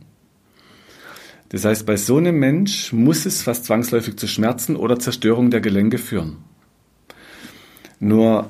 Das 1.50 1.66
heißt, 1.66 1.86
bei 1.86 1.98
so 1.98 2.18
einem 2.18 2.40
Mensch 2.40 2.92
muss 2.94 3.28
es 3.28 3.44
fast 3.44 3.66
zwangsläufig 3.66 4.18
zu 4.18 4.28
Schmerzen 4.28 4.76
oder 4.76 4.98
Zerstörung 4.98 5.52
der 5.52 5.62
Gelenke 5.62 6.00
führen. 6.00 6.38
Nur 8.00 8.50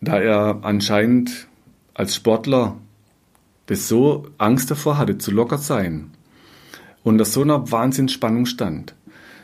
da 0.00 0.18
er 0.18 0.58
anscheinend 0.62 1.46
als 1.94 2.16
Sportler 2.16 2.76
das 3.70 3.86
so 3.86 4.26
Angst 4.36 4.68
davor 4.72 4.98
hatte, 4.98 5.16
zu 5.18 5.30
locker 5.30 5.58
sein 5.58 6.10
und 7.04 7.18
dass 7.18 7.32
so 7.32 7.42
einer 7.42 7.70
Wahnsinnsspannung 7.70 8.46
stand. 8.46 8.96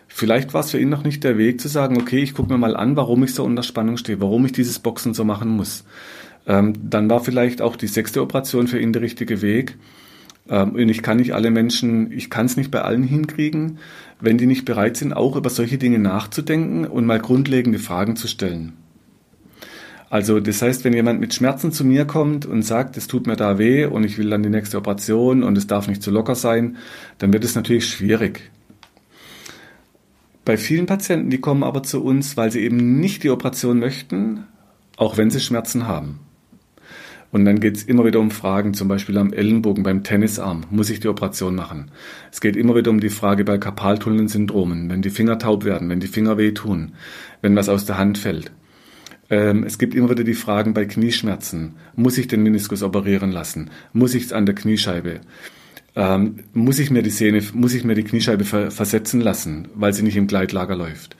Vielleicht 0.09 0.53
war 0.53 0.63
es 0.63 0.73
für 0.73 0.81
ihn 0.81 0.89
noch 0.89 1.05
nicht 1.05 1.23
der 1.23 1.39
Weg 1.39 1.61
zu 1.61 1.69
sagen, 1.69 1.97
okay, 1.97 2.19
ich 2.19 2.35
gucke 2.35 2.53
mir 2.53 2.59
mal 2.59 2.75
an, 2.75 2.97
warum 2.97 3.23
ich 3.23 3.35
so 3.35 3.45
unter 3.45 3.63
Spannung 3.63 3.97
stehe, 3.99 4.21
warum 4.21 4.45
ich 4.45 4.51
dieses 4.51 4.81
Boxen 4.81 5.15
so 5.15 5.25
machen 5.25 5.51
muss. 5.51 5.85
Ähm, 6.47 6.73
dann 6.83 7.09
war 7.09 7.21
vielleicht 7.21 7.63
auch 7.63 7.77
die 7.77 7.87
sechste 7.87 8.21
Operation 8.21 8.67
für 8.67 8.81
ihn 8.81 8.93
der 8.93 9.03
richtige 9.03 9.43
Weg. 9.43 9.79
Ähm, 10.49 10.73
und 10.73 10.89
ich 10.89 11.03
kann 11.03 11.19
nicht 11.19 11.33
alle 11.33 11.53
Menschen, 11.53 12.11
ich 12.11 12.29
kann 12.29 12.47
es 12.47 12.57
nicht 12.57 12.73
bei 12.73 12.83
allen 12.83 13.05
hinkriegen, 13.05 13.79
wenn 14.21 14.39
die 14.39 14.47
nicht 14.47 14.65
bereit 14.65 14.97
sind, 14.97 15.13
auch 15.13 15.37
über 15.37 15.51
solche 15.51 15.79
Dinge 15.79 16.01
nachzudenken 16.01 16.85
und 16.85 17.07
mal 17.07 17.21
grundlegende 17.21 17.79
Fragen 17.79 18.17
zu 18.17 18.27
stellen. 18.27 18.73
Also 20.09 20.39
das 20.39 20.63
heißt, 20.63 20.85
wenn 20.85 20.93
jemand 20.93 21.21
mit 21.21 21.35
Schmerzen 21.35 21.73
zu 21.73 21.85
mir 21.85 22.05
kommt 22.05 22.47
und 22.47 22.63
sagt, 22.63 22.97
es 22.97 23.09
tut 23.09 23.27
mir 23.27 23.37
da 23.37 23.59
weh 23.59 23.87
und 23.87 24.05
ich 24.05 24.19
will 24.19 24.31
dann 24.31 24.43
die 24.43 24.49
nächste 24.49 24.79
Operation 24.79 25.43
und 25.43 25.59
es 25.59 25.67
darf 25.67 25.89
nicht 25.89 26.03
zu 26.03 26.11
locker 26.11 26.37
sein, 26.37 26.77
dann 27.19 27.33
wird 27.33 27.45
es 27.45 27.57
natürlich 27.57 27.89
schwierig. 27.89 28.51
Bei 30.45 30.57
vielen 30.57 30.87
Patienten, 30.87 31.29
die 31.29 31.41
kommen 31.41 31.65
aber 31.65 31.83
zu 31.83 32.05
uns, 32.05 32.37
weil 32.37 32.53
sie 32.53 32.61
eben 32.61 33.01
nicht 33.01 33.25
die 33.25 33.31
Operation 33.31 33.81
möchten, 33.81 34.45
auch 34.97 35.17
wenn 35.17 35.31
sie 35.31 35.41
Schmerzen 35.41 35.89
haben. 35.89 36.21
Und 37.33 37.45
dann 37.45 37.59
geht 37.59 37.77
es 37.77 37.83
immer 37.83 38.05
wieder 38.05 38.21
um 38.21 38.31
Fragen, 38.31 38.73
zum 38.73 38.87
Beispiel 38.87 39.19
am 39.19 39.33
Ellenbogen, 39.33 39.83
beim 39.83 40.05
Tennisarm, 40.05 40.63
muss 40.71 40.89
ich 40.89 41.01
die 41.01 41.09
Operation 41.09 41.57
machen? 41.57 41.91
Es 42.31 42.41
geht 42.41 42.55
immer 42.55 42.77
wieder 42.77 42.93
um 42.93 43.01
die 43.01 43.11
Frage 43.11 43.45
bei 43.45 43.59
Karpaltunnelsyndromen, 43.59 44.89
wenn 44.89 45.03
die 45.03 45.11
Finger 45.11 45.37
taub 45.41 45.65
werden, 45.65 45.89
wenn 45.89 45.99
die 45.99 46.07
Finger 46.07 46.39
wehtun, 46.39 46.93
wenn 47.43 47.57
was 47.57 47.69
aus 47.69 47.85
der 47.85 47.99
Hand 47.99 48.17
fällt. 48.17 48.53
Ähm, 49.29 49.65
es 49.65 49.79
gibt 49.79 49.95
immer 49.95 50.11
wieder 50.11 50.25
die 50.25 50.35
Fragen 50.35 50.75
bei 50.75 50.85
Knieschmerzen. 50.85 51.75
Muss 51.95 52.19
ich 52.19 52.29
den 52.29 52.43
Meniskus 52.43 52.83
operieren 52.83 53.33
lassen? 53.33 53.71
Muss 53.93 54.15
ich 54.15 54.25
es 54.25 54.33
an 54.33 54.47
der 54.47 54.55
Kniescheibe? 54.55 55.21
ähm, 55.97 56.45
muss 56.53 56.79
ich 56.79 56.91
mir 56.91 57.03
die 57.03 57.11
Sehne, 57.11 57.43
muss 57.55 57.75
ich 57.75 57.83
mir 57.83 57.95
die 57.95 58.05
Kniescheibe 58.05 58.45
ver 58.45 58.71
versetzen 58.71 59.21
lassen, 59.21 59.69
weil 59.75 59.95
sie 59.95 60.03
nicht 60.03 60.17
im 60.17 60.27
Gleitlager 60.27 60.77
läuft. 60.77 61.17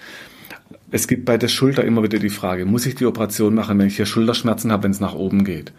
Es 0.91 1.09
gibt 1.09 1.25
bei 1.25 1.39
der 1.39 1.49
Schulter 1.49 1.85
immer 1.85 2.03
wieder 2.03 2.19
die 2.19 2.31
Frage, 2.31 2.67
muss 2.67 2.87
ich 2.87 2.95
die 2.95 3.07
Operation 3.07 3.55
machen, 3.55 3.79
wenn 3.79 3.87
ich 3.87 3.97
hier 3.97 4.07
Schulterschmerzen 4.07 4.71
habe, 4.71 4.85
wenn 4.85 4.91
es 4.91 5.01
nach 5.01 5.15
oben 5.15 5.45
geht? 5.45 5.73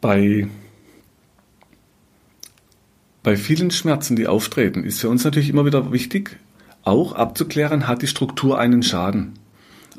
Bei, 0.00 0.48
bei 3.22 3.36
vielen 3.36 3.70
Schmerzen, 3.70 4.16
die 4.16 4.26
auftreten, 4.26 4.84
ist 4.84 5.00
für 5.00 5.08
uns 5.08 5.24
natürlich 5.24 5.50
immer 5.50 5.66
wieder 5.66 5.92
wichtig, 5.92 6.38
auch 6.82 7.12
abzuklären, 7.12 7.86
hat 7.86 8.02
die 8.02 8.06
Struktur 8.06 8.58
einen 8.58 8.82
Schaden? 8.82 9.34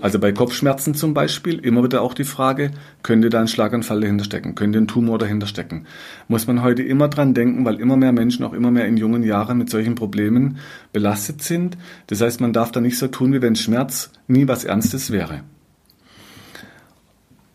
Also 0.01 0.19
bei 0.19 0.33
Kopfschmerzen 0.33 0.93
zum 0.93 1.13
Beispiel 1.13 1.59
immer 1.59 1.83
wieder 1.83 2.01
auch 2.01 2.13
die 2.13 2.25
Frage, 2.25 2.71
könnte 3.01 3.29
da 3.29 3.39
ein 3.39 3.47
Schlaganfall 3.47 4.01
dahinter 4.01 4.25
stecken, 4.25 4.53
könnte 4.55 4.77
ein 4.77 4.87
Tumor 4.87 5.17
dahinter 5.17 5.47
stecken. 5.47 5.85
Muss 6.27 6.47
man 6.47 6.61
heute 6.63 6.83
immer 6.83 7.07
dran 7.07 7.33
denken, 7.33 7.63
weil 7.63 7.79
immer 7.79 7.95
mehr 7.95 8.11
Menschen 8.11 8.43
auch 8.43 8.53
immer 8.53 8.71
mehr 8.71 8.87
in 8.87 8.97
jungen 8.97 9.23
Jahren 9.23 9.57
mit 9.57 9.69
solchen 9.69 9.95
Problemen 9.95 10.57
belastet 10.91 11.41
sind. 11.41 11.77
Das 12.07 12.19
heißt, 12.19 12.41
man 12.41 12.51
darf 12.51 12.71
da 12.71 12.81
nicht 12.81 12.97
so 12.97 13.07
tun, 13.07 13.31
wie 13.33 13.41
wenn 13.41 13.55
Schmerz 13.55 14.11
nie 14.27 14.47
was 14.47 14.65
Ernstes 14.65 15.11
wäre. 15.11 15.41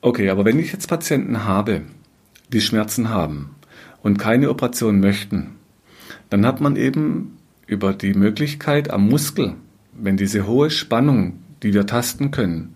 Okay, 0.00 0.30
aber 0.30 0.46
wenn 0.46 0.58
ich 0.58 0.72
jetzt 0.72 0.88
Patienten 0.88 1.44
habe, 1.44 1.82
die 2.52 2.62
Schmerzen 2.62 3.10
haben 3.10 3.50
und 4.02 4.18
keine 4.18 4.48
Operation 4.48 4.98
möchten, 4.98 5.56
dann 6.30 6.46
hat 6.46 6.62
man 6.62 6.76
eben 6.76 7.36
über 7.66 7.92
die 7.92 8.14
Möglichkeit 8.14 8.90
am 8.90 9.08
Muskel, 9.08 9.56
wenn 9.92 10.16
diese 10.16 10.46
hohe 10.46 10.70
Spannung 10.70 11.34
die 11.62 11.74
wir 11.74 11.86
tasten 11.86 12.30
können. 12.30 12.74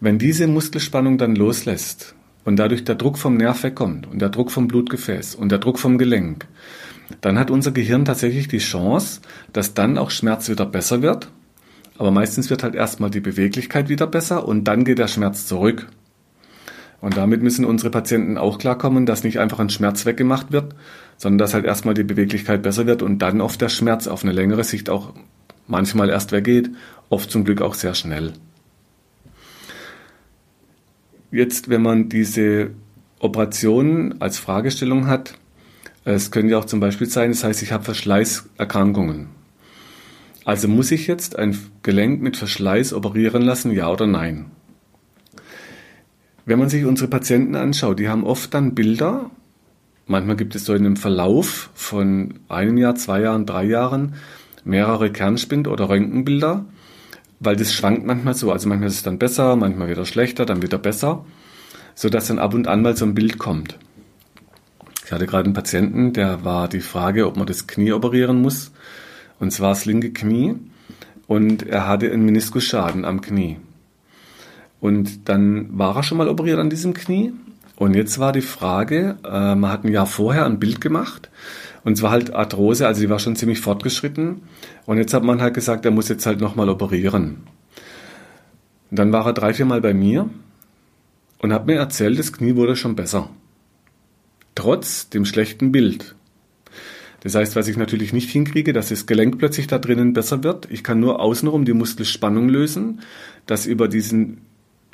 Wenn 0.00 0.18
diese 0.18 0.46
Muskelspannung 0.46 1.18
dann 1.18 1.36
loslässt 1.36 2.14
und 2.44 2.56
dadurch 2.56 2.84
der 2.84 2.96
Druck 2.96 3.18
vom 3.18 3.36
Nerv 3.36 3.62
wegkommt 3.62 4.06
und 4.06 4.20
der 4.20 4.30
Druck 4.30 4.50
vom 4.50 4.68
Blutgefäß 4.68 5.34
und 5.34 5.50
der 5.50 5.58
Druck 5.58 5.78
vom 5.78 5.98
Gelenk, 5.98 6.46
dann 7.20 7.38
hat 7.38 7.50
unser 7.50 7.72
Gehirn 7.72 8.04
tatsächlich 8.04 8.48
die 8.48 8.58
Chance, 8.58 9.20
dass 9.52 9.74
dann 9.74 9.98
auch 9.98 10.10
Schmerz 10.10 10.48
wieder 10.48 10.66
besser 10.66 11.02
wird. 11.02 11.30
Aber 11.98 12.10
meistens 12.10 12.50
wird 12.50 12.62
halt 12.62 12.74
erstmal 12.74 13.10
die 13.10 13.20
Beweglichkeit 13.20 13.88
wieder 13.88 14.06
besser 14.06 14.48
und 14.48 14.64
dann 14.64 14.84
geht 14.84 14.98
der 14.98 15.08
Schmerz 15.08 15.46
zurück. 15.46 15.88
Und 17.00 17.16
damit 17.16 17.42
müssen 17.42 17.64
unsere 17.64 17.90
Patienten 17.90 18.38
auch 18.38 18.58
klarkommen, 18.58 19.06
dass 19.06 19.24
nicht 19.24 19.40
einfach 19.40 19.58
ein 19.58 19.70
Schmerz 19.70 20.06
weggemacht 20.06 20.52
wird, 20.52 20.74
sondern 21.16 21.38
dass 21.38 21.52
halt 21.52 21.64
erstmal 21.64 21.94
die 21.94 22.04
Beweglichkeit 22.04 22.62
besser 22.62 22.86
wird 22.86 23.02
und 23.02 23.18
dann 23.18 23.40
oft 23.40 23.60
der 23.60 23.68
Schmerz 23.68 24.06
auf 24.06 24.22
eine 24.22 24.32
längere 24.32 24.64
Sicht 24.64 24.88
auch 24.88 25.12
manchmal 25.66 26.10
erst 26.10 26.32
weggeht, 26.32 26.70
oft 27.08 27.30
zum 27.30 27.44
Glück 27.44 27.60
auch 27.60 27.74
sehr 27.74 27.94
schnell. 27.94 28.32
Jetzt, 31.30 31.68
wenn 31.68 31.82
man 31.82 32.08
diese 32.08 32.70
Operation 33.18 34.16
als 34.20 34.38
Fragestellung 34.38 35.06
hat, 35.06 35.34
es 36.04 36.30
können 36.30 36.48
ja 36.48 36.58
auch 36.58 36.64
zum 36.64 36.80
Beispiel 36.80 37.06
sein, 37.06 37.30
das 37.30 37.44
heißt, 37.44 37.62
ich 37.62 37.72
habe 37.72 37.84
Verschleißerkrankungen. 37.84 39.28
Also 40.44 40.66
muss 40.66 40.90
ich 40.90 41.06
jetzt 41.06 41.38
ein 41.38 41.56
Gelenk 41.82 42.20
mit 42.20 42.36
Verschleiß 42.36 42.92
operieren 42.92 43.42
lassen, 43.42 43.70
ja 43.70 43.88
oder 43.88 44.06
nein? 44.06 44.46
Wenn 46.44 46.58
man 46.58 46.68
sich 46.68 46.84
unsere 46.84 47.08
Patienten 47.08 47.54
anschaut, 47.54 48.00
die 48.00 48.08
haben 48.08 48.24
oft 48.24 48.52
dann 48.52 48.74
Bilder, 48.74 49.30
manchmal 50.06 50.34
gibt 50.34 50.56
es 50.56 50.64
so 50.64 50.74
in 50.74 50.84
einem 50.84 50.96
Verlauf 50.96 51.70
von 51.74 52.40
einem 52.48 52.76
Jahr, 52.76 52.96
zwei 52.96 53.20
Jahren, 53.20 53.46
drei 53.46 53.64
Jahren, 53.64 54.14
mehrere 54.64 55.10
Kernspind- 55.10 55.68
oder 55.68 55.88
Röntgenbilder, 55.88 56.64
weil 57.40 57.56
das 57.56 57.72
schwankt 57.72 58.06
manchmal 58.06 58.34
so. 58.34 58.52
Also 58.52 58.68
manchmal 58.68 58.88
ist 58.88 58.96
es 58.96 59.02
dann 59.02 59.18
besser, 59.18 59.56
manchmal 59.56 59.88
wieder 59.88 60.04
schlechter, 60.04 60.46
dann 60.46 60.62
wieder 60.62 60.78
besser, 60.78 61.24
so 61.94 62.08
dass 62.08 62.28
dann 62.28 62.38
ab 62.38 62.54
und 62.54 62.68
an 62.68 62.82
mal 62.82 62.96
so 62.96 63.04
ein 63.04 63.14
Bild 63.14 63.38
kommt. 63.38 63.78
Ich 65.04 65.12
hatte 65.12 65.26
gerade 65.26 65.44
einen 65.44 65.54
Patienten, 65.54 66.12
der 66.12 66.44
war 66.44 66.68
die 66.68 66.80
Frage, 66.80 67.26
ob 67.26 67.36
man 67.36 67.46
das 67.46 67.66
Knie 67.66 67.92
operieren 67.92 68.40
muss. 68.40 68.72
Und 69.38 69.52
zwar 69.52 69.70
das 69.70 69.84
linke 69.84 70.12
Knie. 70.12 70.54
Und 71.26 71.66
er 71.66 71.88
hatte 71.88 72.10
einen 72.10 72.24
Meniskusschaden 72.24 73.04
am 73.04 73.20
Knie. 73.20 73.58
Und 74.80 75.28
dann 75.28 75.76
war 75.76 75.96
er 75.96 76.02
schon 76.02 76.18
mal 76.18 76.28
operiert 76.28 76.58
an 76.58 76.70
diesem 76.70 76.94
Knie. 76.94 77.32
Und 77.76 77.94
jetzt 77.94 78.18
war 78.18 78.32
die 78.32 78.42
Frage, 78.42 79.16
äh, 79.24 79.54
man 79.54 79.70
hat 79.70 79.84
ein 79.84 79.92
Jahr 79.92 80.06
vorher 80.06 80.46
ein 80.46 80.60
Bild 80.60 80.80
gemacht 80.80 81.30
und 81.84 81.96
zwar 81.96 82.10
halt 82.10 82.32
Arthrose, 82.32 82.86
also 82.86 83.00
die 83.00 83.10
war 83.10 83.18
schon 83.18 83.36
ziemlich 83.36 83.60
fortgeschritten. 83.60 84.42
Und 84.86 84.98
jetzt 84.98 85.14
hat 85.14 85.24
man 85.24 85.40
halt 85.40 85.54
gesagt, 85.54 85.84
er 85.84 85.90
muss 85.90 86.08
jetzt 86.08 86.26
halt 86.26 86.40
nochmal 86.40 86.68
operieren. 86.68 87.38
Und 88.90 88.98
dann 88.98 89.12
war 89.12 89.26
er 89.26 89.32
drei, 89.32 89.52
vier 89.52 89.66
Mal 89.66 89.80
bei 89.80 89.94
mir 89.94 90.30
und 91.38 91.52
hat 91.52 91.66
mir 91.66 91.76
erzählt, 91.76 92.18
das 92.18 92.32
Knie 92.32 92.54
wurde 92.54 92.76
schon 92.76 92.94
besser. 92.94 93.30
Trotz 94.54 95.08
dem 95.08 95.24
schlechten 95.24 95.72
Bild. 95.72 96.14
Das 97.20 97.34
heißt, 97.34 97.56
was 97.56 97.68
ich 97.68 97.76
natürlich 97.76 98.12
nicht 98.12 98.30
hinkriege, 98.30 98.72
dass 98.72 98.88
das 98.88 99.06
Gelenk 99.06 99.38
plötzlich 99.38 99.66
da 99.66 99.78
drinnen 99.78 100.12
besser 100.12 100.44
wird. 100.44 100.68
Ich 100.70 100.84
kann 100.84 101.00
nur 101.00 101.20
außenrum 101.20 101.64
die 101.64 101.72
Muskelspannung 101.72 102.48
lösen, 102.48 103.00
dass 103.46 103.66
über 103.66 103.88
diesen 103.88 104.42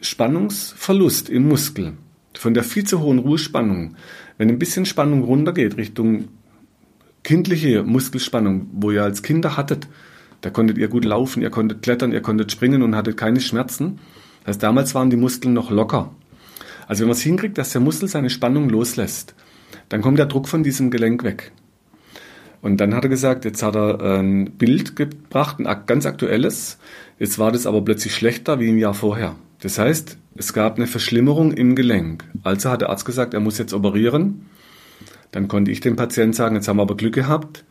Spannungsverlust 0.00 1.28
im 1.28 1.48
Muskel, 1.48 1.94
von 2.34 2.54
der 2.54 2.64
viel 2.64 2.84
zu 2.84 3.00
hohen 3.00 3.18
Ruhespannung, 3.18 3.96
wenn 4.36 4.48
ein 4.48 4.58
bisschen 4.58 4.86
Spannung 4.86 5.24
runtergeht 5.24 5.76
Richtung 5.76 6.28
kindliche 7.28 7.82
Muskelspannung, 7.82 8.70
wo 8.72 8.90
ihr 8.90 9.02
als 9.02 9.22
Kinder 9.22 9.58
hattet, 9.58 9.86
da 10.40 10.48
konntet 10.48 10.78
ihr 10.78 10.88
gut 10.88 11.04
laufen, 11.04 11.42
ihr 11.42 11.50
konntet 11.50 11.82
klettern, 11.82 12.10
ihr 12.10 12.22
konntet 12.22 12.50
springen 12.50 12.80
und 12.80 12.96
hattet 12.96 13.18
keine 13.18 13.42
Schmerzen. 13.42 13.98
Das 14.40 14.54
heißt, 14.54 14.62
damals 14.62 14.94
waren 14.94 15.10
die 15.10 15.18
Muskeln 15.18 15.52
noch 15.52 15.70
locker. 15.70 16.10
Also 16.86 17.02
wenn 17.02 17.08
man 17.08 17.16
es 17.18 17.20
hinkriegt, 17.20 17.58
dass 17.58 17.72
der 17.72 17.82
Muskel 17.82 18.08
seine 18.08 18.30
Spannung 18.30 18.70
loslässt, 18.70 19.34
dann 19.90 20.00
kommt 20.00 20.18
der 20.18 20.24
Druck 20.24 20.48
von 20.48 20.62
diesem 20.62 20.90
Gelenk 20.90 21.22
weg. 21.22 21.52
Und 22.62 22.78
dann 22.78 22.94
hat 22.94 23.04
er 23.04 23.10
gesagt, 23.10 23.44
jetzt 23.44 23.62
hat 23.62 23.76
er 23.76 24.00
ein 24.00 24.52
Bild 24.52 24.96
gebracht, 24.96 25.58
ein 25.60 25.82
ganz 25.84 26.06
aktuelles. 26.06 26.78
Jetzt 27.18 27.38
war 27.38 27.52
das 27.52 27.66
aber 27.66 27.82
plötzlich 27.82 28.14
schlechter 28.14 28.58
wie 28.58 28.70
ein 28.70 28.78
Jahr 28.78 28.94
vorher. 28.94 29.34
Das 29.60 29.78
heißt, 29.78 30.16
es 30.34 30.54
gab 30.54 30.76
eine 30.76 30.86
Verschlimmerung 30.86 31.52
im 31.52 31.76
Gelenk. 31.76 32.24
Also 32.42 32.70
hat 32.70 32.80
der 32.80 32.88
Arzt 32.88 33.04
gesagt, 33.04 33.34
er 33.34 33.40
muss 33.40 33.58
jetzt 33.58 33.74
operieren. 33.74 34.46
Dann 35.32 35.48
konnte 35.48 35.70
ich 35.70 35.80
dem 35.80 35.96
Patienten 35.96 36.32
sagen, 36.32 36.56
jetzt 36.56 36.68
haben 36.68 36.78
wir 36.78 36.82
aber 36.82 36.96
Glück 36.96 37.14
gehabt. 37.14 37.64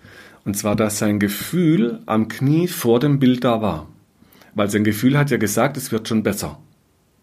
Und 0.45 0.55
zwar, 0.55 0.75
dass 0.75 0.99
sein 0.99 1.19
Gefühl 1.19 2.01
am 2.05 2.27
Knie 2.27 2.67
vor 2.67 2.99
dem 2.99 3.19
Bild 3.19 3.43
da 3.43 3.61
war. 3.61 3.87
Weil 4.55 4.69
sein 4.69 4.83
Gefühl 4.83 5.17
hat 5.17 5.29
ja 5.29 5.37
gesagt, 5.37 5.77
es 5.77 5.91
wird 5.91 6.07
schon 6.07 6.23
besser. 6.23 6.59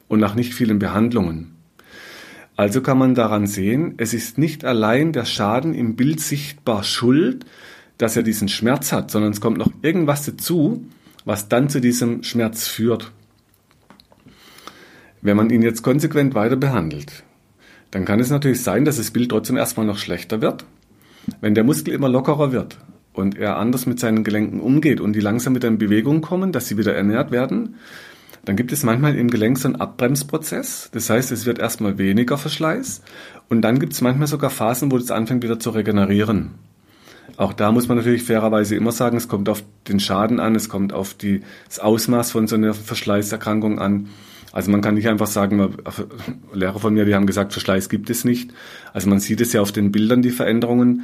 Und 0.09 0.21
nach 0.21 0.35
nicht 0.35 0.55
vielen 0.55 0.79
Behandlungen. 0.79 1.55
Also 2.57 2.81
kann 2.83 2.99
man 2.99 3.15
daran 3.15 3.47
sehen, 3.47 3.95
es 3.97 4.15
ist 4.15 4.39
nicht 4.39 4.65
allein 4.65 5.13
der 5.13 5.25
Schaden 5.25 5.75
im 5.75 5.97
Bild 5.97 6.21
sichtbar 6.21 6.85
schuld, 6.85 7.45
dass 7.99 8.17
er 8.17 8.23
diesen 8.23 8.49
Schmerz 8.49 8.93
hat, 8.93 9.11
sondern 9.11 9.33
es 9.33 9.41
kommt 9.41 9.59
noch 9.59 9.71
irgendwas 9.83 10.25
dazu, 10.25 10.87
was 11.25 11.49
dann 11.49 11.69
zu 11.69 11.81
diesem 11.81 12.23
Schmerz 12.23 12.69
führt. 12.69 13.13
Wenn 15.23 15.37
man 15.37 15.51
ihn 15.51 15.63
jetzt 15.63 15.83
konsequent 15.83 16.35
weiter 16.35 16.57
behandelt, 16.57 17.25
dann 17.95 18.05
kann 18.05 18.19
es 18.19 18.29
natürlich 18.29 18.61
sein, 18.61 18.85
dass 18.85 18.97
das 18.97 19.13
Bild 19.13 19.31
trotzdem 19.31 19.57
erstmal 19.57 19.87
noch 19.87 19.99
schlechter 19.99 20.41
wird. 20.41 20.65
Wenn 21.41 21.55
der 21.55 21.63
Muskel 21.63 21.95
immer 21.95 22.09
lockerer 22.09 22.51
wird 22.51 22.79
und 23.13 23.39
er 23.39 23.57
anders 23.57 23.87
mit 23.87 24.01
seinen 24.01 24.25
Gelenken 24.25 24.59
umgeht 24.59 25.01
und 25.01 25.13
die 25.13 25.21
langsam 25.21 25.55
wieder 25.55 25.69
in 25.69 25.79
Bewegung 25.79 26.21
kommen, 26.21 26.51
dass 26.51 26.67
sie 26.67 26.77
wieder 26.77 26.93
ernährt 26.93 27.31
werden, 27.31 27.77
dann 28.45 28.57
gibt 28.57 28.73
es 28.73 28.83
manchmal 28.83 29.15
im 29.15 29.31
Gelenk 29.31 29.59
so 29.59 29.69
einen 29.69 29.77
Abbremsprozess. 29.77 30.91
Das 30.93 31.09
heißt, 31.09 31.31
es 31.31 31.47
wird 31.47 31.61
erstmal 31.61 31.97
weniger 31.97 32.37
Verschleiß 32.37 33.01
und 33.49 33.63
dann 33.63 33.79
gibt 33.79 33.93
es 33.93 34.01
manchmal 34.01 34.27
sogar 34.27 34.51
Phasen, 34.51 34.91
wo 34.91 34.97
es 34.97 35.13
anfängt 35.13 35.45
wieder 35.45 35.61
zu 35.61 35.71
regenerieren. 35.71 36.51
Auch 37.37 37.53
da 37.53 37.71
muss 37.71 37.87
man 37.87 37.97
natürlich 37.97 38.25
fairerweise 38.25 38.75
immer 38.75 38.91
sagen, 38.91 39.17
es 39.17 39.29
kommt 39.29 39.49
auf 39.49 39.63
den 39.87 40.01
Schaden 40.01 40.41
an, 40.41 40.57
es 40.57 40.69
kommt 40.69 40.93
auf 40.93 41.15
die, 41.15 41.43
das 41.69 41.79
Ausmaß 41.79 42.33
von 42.33 42.49
so 42.49 42.57
einer 42.57 42.75
Verschleißerkrankung 42.75 43.79
an. 43.79 44.09
Also 44.55 44.71
man 44.71 44.83
kann 44.83 44.95
nicht 44.95 45.09
einfach 45.09 45.27
sagen, 45.27 45.75
Lehrer 46.53 46.79
von 46.79 46.95
mir, 46.95 47.05
die 47.05 47.17
haben 47.17 47.27
gesagt, 47.27 47.53
Verschleiß 47.53 47.89
gibt 47.89 48.09
es 48.09 48.25
nicht. 48.25 48.55
Also 48.93 49.09
man 49.09 49.19
sieht 49.19 49.41
es 49.41 49.53
ja 49.53 49.61
auf 49.61 49.73
den 49.73 49.91
Bildern, 49.91 50.23
die 50.23 50.31
Veränderungen. 50.31 51.03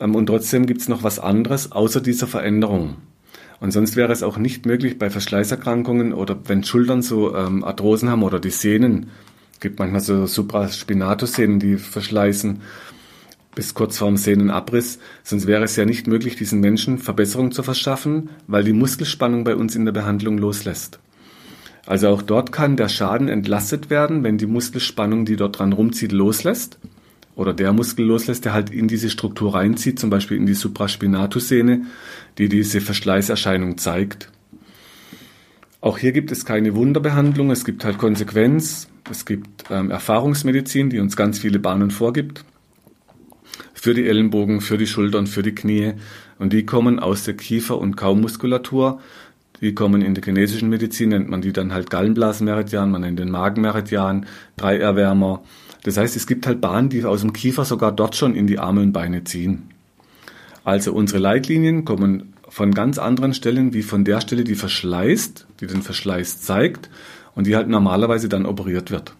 Ähm, 0.00 0.16
und 0.16 0.26
trotzdem 0.26 0.66
gibt 0.66 0.80
es 0.80 0.88
noch 0.88 1.04
was 1.04 1.20
anderes 1.20 1.70
außer 1.70 2.00
dieser 2.00 2.26
Veränderung. 2.26 2.96
Und 3.60 3.70
sonst 3.70 3.94
wäre 3.94 4.12
es 4.12 4.24
auch 4.24 4.38
nicht 4.38 4.66
möglich 4.66 4.98
bei 4.98 5.08
Verschleißerkrankungen 5.08 6.12
oder 6.12 6.36
wenn 6.46 6.64
Schultern 6.64 7.02
so 7.02 7.36
ähm, 7.36 7.62
Arthrosen 7.62 8.10
haben 8.10 8.24
oder 8.24 8.40
die 8.40 8.50
Sehnen. 8.50 9.10
Gibt 9.60 9.78
manchmal 9.78 10.00
so 10.00 10.26
Supraspinatus-Sehnen, 10.26 11.60
die 11.60 11.76
verschleißen 11.76 12.60
bis 13.54 13.74
kurz 13.74 13.98
vorm 13.98 14.16
Sehnenabriss. 14.16 14.98
Sonst 15.22 15.46
wäre 15.46 15.62
es 15.62 15.76
ja 15.76 15.84
nicht 15.84 16.08
möglich, 16.08 16.34
diesen 16.34 16.58
Menschen 16.58 16.98
Verbesserung 16.98 17.52
zu 17.52 17.62
verschaffen, 17.62 18.30
weil 18.48 18.64
die 18.64 18.72
Muskelspannung 18.72 19.44
bei 19.44 19.54
uns 19.54 19.76
in 19.76 19.84
der 19.84 19.92
Behandlung 19.92 20.38
loslässt. 20.38 20.98
Also 21.86 22.08
auch 22.08 22.22
dort 22.22 22.52
kann 22.52 22.76
der 22.76 22.88
Schaden 22.88 23.28
entlastet 23.28 23.90
werden, 23.90 24.22
wenn 24.22 24.38
die 24.38 24.46
Muskelspannung, 24.46 25.24
die 25.24 25.36
dort 25.36 25.58
dran 25.58 25.72
rumzieht, 25.72 26.12
loslässt. 26.12 26.78
Oder 27.36 27.54
der 27.54 27.72
Muskel 27.72 28.04
loslässt, 28.04 28.44
der 28.44 28.52
halt 28.52 28.70
in 28.70 28.86
diese 28.86 29.08
Struktur 29.08 29.54
reinzieht, 29.54 29.98
zum 29.98 30.10
Beispiel 30.10 30.36
in 30.36 30.46
die 30.46 30.54
Supraspinatus-Sehne, 30.54 31.82
die 32.38 32.48
diese 32.48 32.80
Verschleißerscheinung 32.80 33.78
zeigt. 33.78 34.30
Auch 35.80 35.96
hier 35.96 36.12
gibt 36.12 36.30
es 36.30 36.44
keine 36.44 36.74
Wunderbehandlung, 36.74 37.50
es 37.50 37.64
gibt 37.64 37.84
halt 37.84 37.96
Konsequenz, 37.96 38.88
es 39.10 39.24
gibt 39.24 39.64
ähm, 39.70 39.90
Erfahrungsmedizin, 39.90 40.90
die 40.90 40.98
uns 40.98 41.16
ganz 41.16 41.38
viele 41.38 41.58
Bahnen 41.58 41.90
vorgibt. 41.90 42.44
für 43.80 43.94
die 43.94 44.06
Ellenbogen, 44.06 44.60
für 44.60 44.76
die 44.76 44.86
Schultern, 44.86 45.26
für 45.26 45.42
die 45.42 45.54
Knie. 45.54 45.94
Und 46.38 46.52
die 46.52 46.66
kommen 46.66 46.98
aus 46.98 47.24
der 47.24 47.34
Kiefer- 47.34 47.78
und 47.78 47.96
Kaumuskulatur. 47.96 49.00
Die 49.60 49.74
kommen 49.74 50.02
in 50.02 50.14
der 50.14 50.24
chinesischen 50.24 50.68
Medizin, 50.70 51.10
nennt 51.10 51.28
man 51.28 51.42
die 51.42 51.52
dann 51.52 51.72
halt 51.72 51.90
Gallenblasenmeridian, 51.90 52.90
man 52.90 53.02
nennt 53.02 53.18
den 53.18 53.30
Magenmeridian, 53.30 54.26
Dreierwärmer. 54.56 55.42
Das 55.82 55.96
heißt, 55.96 56.16
es 56.16 56.26
gibt 56.26 56.46
halt 56.46 56.60
Bahnen, 56.60 56.88
die 56.88 57.04
aus 57.04 57.20
dem 57.20 57.32
Kiefer 57.32 57.64
sogar 57.64 57.92
dort 57.92 58.16
schon 58.16 58.34
in 58.34 58.46
die 58.46 58.58
Arme 58.58 58.80
und 58.80 58.92
Beine 58.92 59.24
ziehen. 59.24 59.70
Also 60.64 60.92
unsere 60.92 61.18
Leitlinien 61.18 61.84
kommen 61.84 62.34
von 62.48 62.72
ganz 62.72 62.98
anderen 62.98 63.32
Stellen 63.32 63.72
wie 63.72 63.82
von 63.82 64.04
der 64.04 64.20
Stelle, 64.20 64.44
die 64.44 64.54
verschleißt, 64.54 65.46
die 65.60 65.66
den 65.66 65.82
Verschleiß 65.82 66.40
zeigt 66.42 66.90
und 67.34 67.46
die 67.46 67.56
halt 67.56 67.68
normalerweise 67.68 68.28
dann 68.28 68.46
operiert 68.46 68.90
wird. 68.90 69.14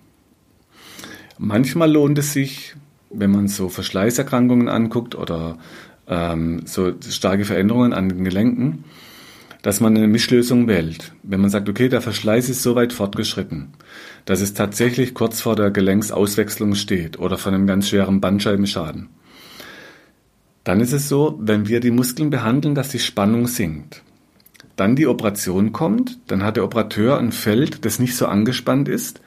Manchmal 1.38 1.90
lohnt 1.90 2.18
es 2.18 2.32
sich, 2.32 2.76
wenn 3.10 3.30
man 3.30 3.48
so 3.48 3.68
Verschleißerkrankungen 3.68 4.68
anguckt 4.68 5.14
oder 5.14 5.58
ähm, 6.06 6.62
so 6.66 6.92
starke 7.08 7.44
Veränderungen 7.44 7.92
an 7.92 8.08
den 8.08 8.24
Gelenken, 8.24 8.84
dass 9.62 9.80
man 9.80 9.96
eine 9.96 10.08
Mischlösung 10.08 10.66
wählt. 10.66 11.12
Wenn 11.22 11.40
man 11.40 11.50
sagt, 11.50 11.68
okay, 11.68 11.88
der 11.88 12.00
Verschleiß 12.00 12.48
ist 12.48 12.62
so 12.62 12.74
weit 12.74 12.92
fortgeschritten, 12.92 13.68
dass 14.24 14.40
es 14.40 14.54
tatsächlich 14.54 15.14
kurz 15.14 15.40
vor 15.40 15.56
der 15.56 15.70
Gelenksauswechslung 15.70 16.74
steht 16.74 17.18
oder 17.18 17.38
von 17.38 17.54
einem 17.54 17.66
ganz 17.66 17.88
schweren 17.88 18.20
Bandscheibenschaden, 18.20 19.08
dann 20.64 20.80
ist 20.80 20.92
es 20.92 21.08
so, 21.08 21.38
wenn 21.40 21.68
wir 21.68 21.80
die 21.80 21.90
Muskeln 21.90 22.30
behandeln, 22.30 22.74
dass 22.74 22.90
die 22.90 22.98
Spannung 22.98 23.46
sinkt. 23.46 24.02
Dann 24.76 24.96
die 24.96 25.06
Operation 25.06 25.72
kommt, 25.72 26.18
dann 26.26 26.42
hat 26.42 26.56
der 26.56 26.64
Operateur 26.64 27.18
ein 27.18 27.32
Feld, 27.32 27.84
das 27.84 27.98
nicht 27.98 28.16
so 28.16 28.26
angespannt 28.26 28.88
ist. 28.88 29.20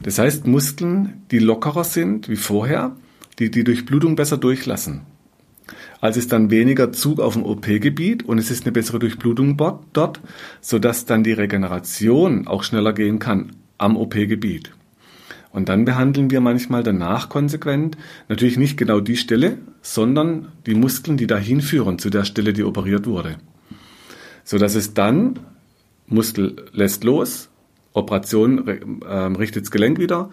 Das 0.00 0.18
heißt, 0.18 0.46
Muskeln, 0.46 1.22
die 1.30 1.38
lockerer 1.38 1.84
sind 1.84 2.28
wie 2.28 2.36
vorher, 2.36 2.96
die 3.38 3.50
die 3.50 3.64
Durchblutung 3.64 4.16
besser 4.16 4.36
durchlassen. 4.36 5.02
Also 6.02 6.18
ist 6.18 6.32
dann 6.32 6.50
weniger 6.50 6.90
Zug 6.90 7.20
auf 7.20 7.34
dem 7.34 7.44
OP-Gebiet 7.44 8.24
und 8.24 8.36
es 8.38 8.50
ist 8.50 8.64
eine 8.64 8.72
bessere 8.72 8.98
Durchblutung 8.98 9.56
dort, 9.92 10.20
sodass 10.60 11.06
dann 11.06 11.22
die 11.22 11.32
Regeneration 11.32 12.48
auch 12.48 12.64
schneller 12.64 12.92
gehen 12.92 13.20
kann 13.20 13.52
am 13.78 13.96
OP-Gebiet. 13.96 14.72
Und 15.52 15.68
dann 15.68 15.84
behandeln 15.84 16.32
wir 16.32 16.40
manchmal 16.40 16.82
danach 16.82 17.28
konsequent 17.28 17.96
natürlich 18.28 18.56
nicht 18.56 18.76
genau 18.76 18.98
die 18.98 19.16
Stelle, 19.16 19.58
sondern 19.80 20.48
die 20.66 20.74
Muskeln, 20.74 21.18
die 21.18 21.28
dahin 21.28 21.60
führen 21.60 22.00
zu 22.00 22.10
der 22.10 22.24
Stelle, 22.24 22.52
die 22.52 22.64
operiert 22.64 23.06
wurde. 23.06 23.36
So 24.42 24.58
dass 24.58 24.74
es 24.74 24.94
dann 24.94 25.38
Muskel 26.08 26.66
lässt 26.72 27.04
los, 27.04 27.48
Operation 27.92 28.66
äh, 28.66 29.14
richtet 29.38 29.64
das 29.64 29.70
Gelenk 29.70 30.00
wieder, 30.00 30.30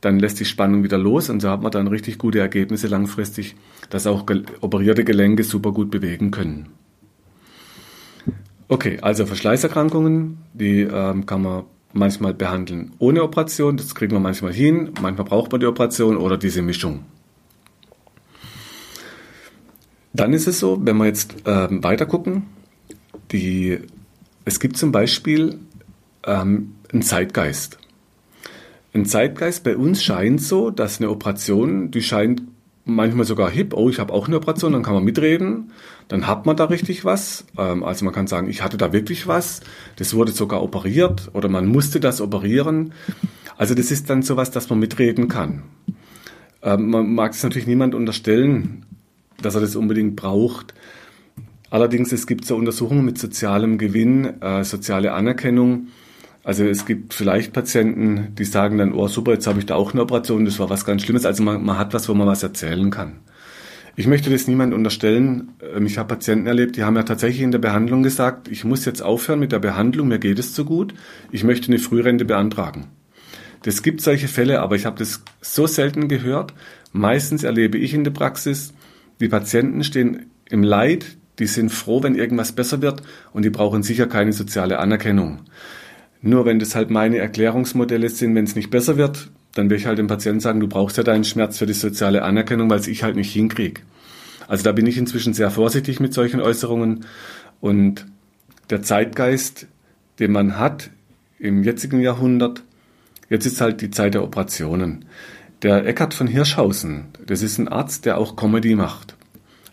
dann 0.00 0.18
lässt 0.18 0.40
die 0.40 0.44
Spannung 0.44 0.82
wieder 0.82 0.98
los 0.98 1.28
und 1.28 1.40
so 1.40 1.50
hat 1.50 1.62
man 1.62 1.72
dann 1.72 1.86
richtig 1.86 2.18
gute 2.18 2.40
Ergebnisse 2.40 2.86
langfristig, 2.86 3.56
dass 3.90 4.06
auch 4.06 4.24
operierte 4.60 5.04
Gelenke 5.04 5.44
super 5.44 5.72
gut 5.72 5.90
bewegen 5.90 6.30
können. 6.30 6.70
Okay, 8.68 8.98
also 9.02 9.26
Verschleißerkrankungen, 9.26 10.38
die 10.54 10.82
ähm, 10.82 11.26
kann 11.26 11.42
man 11.42 11.64
manchmal 11.92 12.34
behandeln 12.34 12.92
ohne 12.98 13.22
Operation, 13.24 13.76
das 13.76 13.94
kriegen 13.96 14.12
wir 14.12 14.20
manchmal 14.20 14.52
hin, 14.52 14.92
manchmal 15.02 15.26
braucht 15.26 15.50
man 15.50 15.60
die 15.60 15.66
Operation 15.66 16.16
oder 16.16 16.38
diese 16.38 16.62
Mischung. 16.62 17.04
Dann 20.12 20.32
ist 20.32 20.46
es 20.46 20.60
so, 20.60 20.78
wenn 20.80 20.96
wir 20.96 21.06
jetzt 21.06 21.34
ähm, 21.46 21.82
weiter 21.82 22.06
gucken, 22.06 22.44
die, 23.32 23.80
es 24.44 24.60
gibt 24.60 24.76
zum 24.76 24.92
Beispiel 24.92 25.58
ähm, 26.24 26.74
einen 26.92 27.02
Zeitgeist. 27.02 27.79
Ein 28.92 29.06
Zeitgeist 29.06 29.62
bei 29.62 29.76
uns 29.76 30.02
scheint 30.02 30.42
so, 30.42 30.70
dass 30.70 30.98
eine 30.98 31.10
Operation, 31.10 31.90
die 31.90 32.02
scheint 32.02 32.42
manchmal 32.84 33.24
sogar 33.24 33.50
hip, 33.50 33.72
oh, 33.74 33.88
ich 33.88 33.98
habe 34.00 34.12
auch 34.12 34.26
eine 34.26 34.36
Operation, 34.36 34.72
dann 34.72 34.82
kann 34.82 34.94
man 34.94 35.04
mitreden, 35.04 35.70
dann 36.08 36.26
hat 36.26 36.44
man 36.46 36.56
da 36.56 36.64
richtig 36.64 37.04
was. 37.04 37.44
Ähm, 37.56 37.84
also 37.84 38.04
man 38.04 38.12
kann 38.12 38.26
sagen, 38.26 38.48
ich 38.48 38.62
hatte 38.62 38.76
da 38.76 38.92
wirklich 38.92 39.26
was, 39.26 39.60
das 39.96 40.14
wurde 40.14 40.32
sogar 40.32 40.62
operiert 40.62 41.30
oder 41.34 41.48
man 41.48 41.66
musste 41.66 42.00
das 42.00 42.20
operieren. 42.20 42.92
Also 43.56 43.74
das 43.74 43.90
ist 43.90 44.10
dann 44.10 44.22
sowas, 44.22 44.50
dass 44.50 44.68
man 44.70 44.80
mitreden 44.80 45.28
kann. 45.28 45.62
Ähm, 46.62 46.90
man 46.90 47.14
mag 47.14 47.32
es 47.32 47.42
natürlich 47.42 47.68
niemand 47.68 47.94
unterstellen, 47.94 48.86
dass 49.40 49.54
er 49.54 49.60
das 49.60 49.76
unbedingt 49.76 50.16
braucht. 50.16 50.74
Allerdings, 51.70 52.10
es 52.10 52.26
gibt 52.26 52.44
so 52.44 52.56
Untersuchungen 52.56 53.04
mit 53.04 53.18
sozialem 53.18 53.78
Gewinn, 53.78 54.40
äh, 54.42 54.64
soziale 54.64 55.12
Anerkennung. 55.12 55.88
Also 56.42 56.64
es 56.64 56.86
gibt 56.86 57.12
vielleicht 57.12 57.52
Patienten, 57.52 58.34
die 58.36 58.44
sagen 58.44 58.78
dann, 58.78 58.94
oh 58.94 59.08
super, 59.08 59.32
jetzt 59.32 59.46
habe 59.46 59.58
ich 59.58 59.66
da 59.66 59.74
auch 59.74 59.92
eine 59.92 60.02
Operation, 60.02 60.44
das 60.44 60.58
war 60.58 60.70
was 60.70 60.84
ganz 60.84 61.02
Schlimmes. 61.02 61.26
Also 61.26 61.42
man, 61.42 61.64
man 61.64 61.78
hat 61.78 61.92
was, 61.92 62.08
wo 62.08 62.14
man 62.14 62.26
was 62.26 62.42
erzählen 62.42 62.90
kann. 62.90 63.20
Ich 63.96 64.06
möchte 64.06 64.30
das 64.30 64.48
niemand 64.48 64.72
unterstellen. 64.72 65.50
Ähm, 65.74 65.84
ich 65.84 65.98
habe 65.98 66.08
Patienten 66.08 66.46
erlebt, 66.46 66.76
die 66.76 66.84
haben 66.84 66.96
ja 66.96 67.02
tatsächlich 67.02 67.42
in 67.42 67.50
der 67.50 67.58
Behandlung 67.58 68.02
gesagt, 68.02 68.48
ich 68.48 68.64
muss 68.64 68.84
jetzt 68.84 69.02
aufhören 69.02 69.40
mit 69.40 69.52
der 69.52 69.58
Behandlung, 69.58 70.08
mir 70.08 70.18
geht 70.18 70.38
es 70.38 70.54
zu 70.54 70.64
gut, 70.64 70.94
ich 71.30 71.44
möchte 71.44 71.68
eine 71.68 71.78
Frührente 71.78 72.24
beantragen. 72.24 72.86
Das 73.62 73.82
gibt 73.82 74.00
solche 74.00 74.28
Fälle, 74.28 74.60
aber 74.60 74.76
ich 74.76 74.86
habe 74.86 74.98
das 74.98 75.22
so 75.42 75.66
selten 75.66 76.08
gehört. 76.08 76.54
Meistens 76.92 77.44
erlebe 77.44 77.76
ich 77.76 77.92
in 77.92 78.04
der 78.04 78.10
Praxis, 78.10 78.72
die 79.20 79.28
Patienten 79.28 79.84
stehen 79.84 80.30
im 80.48 80.62
Leid, 80.62 81.18
die 81.38 81.46
sind 81.46 81.70
froh, 81.70 82.02
wenn 82.02 82.14
irgendwas 82.14 82.52
besser 82.52 82.80
wird 82.80 83.02
und 83.32 83.44
die 83.44 83.50
brauchen 83.50 83.82
sicher 83.82 84.06
keine 84.06 84.32
soziale 84.32 84.78
Anerkennung. 84.78 85.40
Nur 86.22 86.44
wenn 86.44 86.58
das 86.58 86.74
halt 86.74 86.90
meine 86.90 87.18
Erklärungsmodelle 87.18 88.08
sind, 88.10 88.34
wenn 88.34 88.44
es 88.44 88.56
nicht 88.56 88.70
besser 88.70 88.96
wird, 88.96 89.30
dann 89.54 89.70
will 89.70 89.78
ich 89.78 89.86
halt 89.86 89.98
dem 89.98 90.06
Patienten 90.06 90.40
sagen, 90.40 90.60
du 90.60 90.68
brauchst 90.68 90.96
ja 90.96 91.02
deinen 91.02 91.24
Schmerz 91.24 91.58
für 91.58 91.66
die 91.66 91.72
soziale 91.72 92.22
Anerkennung, 92.22 92.68
weil 92.70 92.78
es 92.78 92.88
ich 92.88 93.02
halt 93.02 93.16
nicht 93.16 93.32
hinkriege. 93.32 93.80
Also 94.46 94.64
da 94.64 94.72
bin 94.72 94.86
ich 94.86 94.98
inzwischen 94.98 95.32
sehr 95.32 95.50
vorsichtig 95.50 96.00
mit 96.00 96.12
solchen 96.12 96.40
Äußerungen 96.40 97.06
und 97.60 98.06
der 98.68 98.82
Zeitgeist, 98.82 99.66
den 100.18 100.32
man 100.32 100.58
hat 100.58 100.90
im 101.38 101.62
jetzigen 101.62 102.00
Jahrhundert, 102.00 102.62
jetzt 103.28 103.46
ist 103.46 103.60
halt 103.60 103.80
die 103.80 103.90
Zeit 103.90 104.14
der 104.14 104.22
Operationen. 104.22 105.06
Der 105.62 105.86
Eckhard 105.86 106.14
von 106.14 106.26
Hirschhausen, 106.26 107.06
das 107.26 107.42
ist 107.42 107.58
ein 107.58 107.68
Arzt, 107.68 108.06
der 108.06 108.18
auch 108.18 108.36
Comedy 108.36 108.74
macht. 108.74 109.16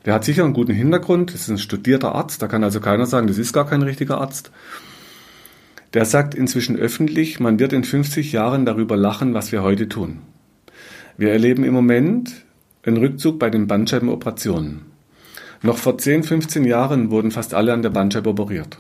Der 0.06 0.14
hat 0.14 0.24
sicher 0.24 0.44
einen 0.44 0.54
guten 0.54 0.74
Hintergrund, 0.74 1.34
das 1.34 1.42
ist 1.42 1.50
ein 1.50 1.58
studierter 1.58 2.16
Arzt, 2.16 2.42
da 2.42 2.48
kann 2.48 2.64
also 2.64 2.80
keiner 2.80 3.06
sagen, 3.06 3.28
das 3.28 3.38
ist 3.38 3.54
gar 3.54 3.68
kein 3.68 3.82
richtiger 3.82 4.20
Arzt. 4.20 4.52
Der 5.94 6.06
sagt 6.06 6.36
inzwischen 6.36 6.76
öffentlich, 6.76 7.40
man 7.40 7.60
wird 7.60 7.74
in 7.74 7.84
50 7.84 8.32
Jahren 8.32 8.66
darüber 8.66 8.98
lachen, 8.98 9.34
was 9.34 9.52
wir 9.52 9.64
heute 9.64 9.88
tun. 9.88 10.20
Wir 11.18 11.32
erleben 11.32 11.64
im 11.64 11.74
Moment 11.74 12.46
einen 12.84 12.98
Rückzug 12.98 13.40
bei 13.40 13.50
den 13.50 13.68
Bandscheibenoperationen. 13.68 14.82
Noch 15.62 15.78
vor 15.78 15.98
10, 15.98 16.24
15 16.24 16.66
Jahren 16.66 17.10
wurden 17.10 17.32
fast 17.32 17.54
alle 17.54 17.74
an 17.74 17.82
der 17.82 17.90
Bandscheibe 17.90 18.30
operiert. 18.30 18.78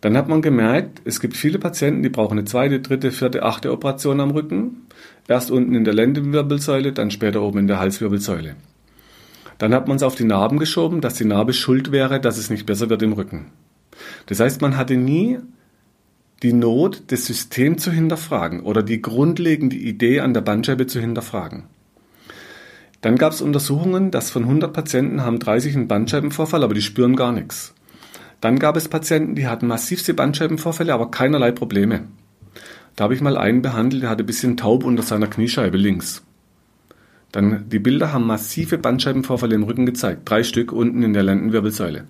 Dann 0.00 0.16
hat 0.16 0.28
man 0.28 0.42
gemerkt, 0.42 1.02
es 1.04 1.20
gibt 1.20 1.36
viele 1.36 1.58
Patienten, 1.58 2.02
die 2.02 2.08
brauchen 2.08 2.38
eine 2.38 2.46
zweite, 2.46 2.80
dritte, 2.80 3.10
vierte, 3.10 3.42
achte 3.42 3.72
Operation 3.72 4.20
am 4.20 4.30
Rücken. 4.30 4.86
Erst 5.26 5.50
unten 5.50 5.74
in 5.74 5.84
der 5.84 5.94
Lendenwirbelsäule, 5.94 6.92
dann 6.92 7.10
später 7.10 7.42
oben 7.42 7.58
in 7.58 7.66
der 7.66 7.80
Halswirbelsäule. 7.80 8.56
Dann 9.58 9.74
hat 9.74 9.88
man 9.88 9.96
es 9.96 10.04
auf 10.04 10.14
die 10.14 10.24
Narben 10.24 10.58
geschoben, 10.58 11.00
dass 11.00 11.14
die 11.14 11.24
Narbe 11.24 11.52
schuld 11.52 11.90
wäre, 11.90 12.20
dass 12.20 12.38
es 12.38 12.48
nicht 12.48 12.64
besser 12.64 12.90
wird 12.90 13.02
im 13.02 13.12
Rücken. 13.12 13.46
Das 14.26 14.38
heißt, 14.38 14.60
man 14.60 14.76
hatte 14.76 14.96
nie 14.96 15.38
die 16.42 16.52
Not, 16.52 17.04
das 17.08 17.26
System 17.26 17.78
zu 17.78 17.90
hinterfragen 17.90 18.60
oder 18.60 18.82
die 18.82 19.02
grundlegende 19.02 19.76
Idee 19.76 20.20
an 20.20 20.34
der 20.34 20.40
Bandscheibe 20.40 20.86
zu 20.86 21.00
hinterfragen. 21.00 21.64
Dann 23.00 23.16
gab 23.16 23.32
es 23.32 23.40
Untersuchungen, 23.40 24.10
dass 24.10 24.30
von 24.30 24.44
100 24.44 24.72
Patienten 24.72 25.22
haben 25.22 25.38
30 25.38 25.74
einen 25.74 25.88
Bandscheibenvorfall, 25.88 26.62
aber 26.64 26.74
die 26.74 26.82
spüren 26.82 27.16
gar 27.16 27.32
nichts. 27.32 27.74
Dann 28.40 28.58
gab 28.58 28.76
es 28.76 28.88
Patienten, 28.88 29.34
die 29.34 29.48
hatten 29.48 29.66
massivste 29.66 30.14
Bandscheibenvorfälle, 30.14 30.94
aber 30.94 31.10
keinerlei 31.10 31.50
Probleme. 31.50 32.04
Da 32.94 33.04
habe 33.04 33.14
ich 33.14 33.20
mal 33.20 33.36
einen 33.36 33.62
behandelt, 33.62 34.02
der 34.02 34.10
hatte 34.10 34.24
ein 34.24 34.26
bisschen 34.26 34.56
taub 34.56 34.84
unter 34.84 35.02
seiner 35.02 35.28
Kniescheibe 35.28 35.76
links. 35.76 36.22
Dann 37.30 37.68
die 37.68 37.78
Bilder 37.78 38.12
haben 38.12 38.26
massive 38.26 38.78
Bandscheibenvorfälle 38.78 39.54
im 39.54 39.64
Rücken 39.64 39.86
gezeigt, 39.86 40.22
drei 40.24 40.42
Stück 40.42 40.72
unten 40.72 41.02
in 41.02 41.12
der 41.12 41.22
Lendenwirbelsäule. 41.22 42.06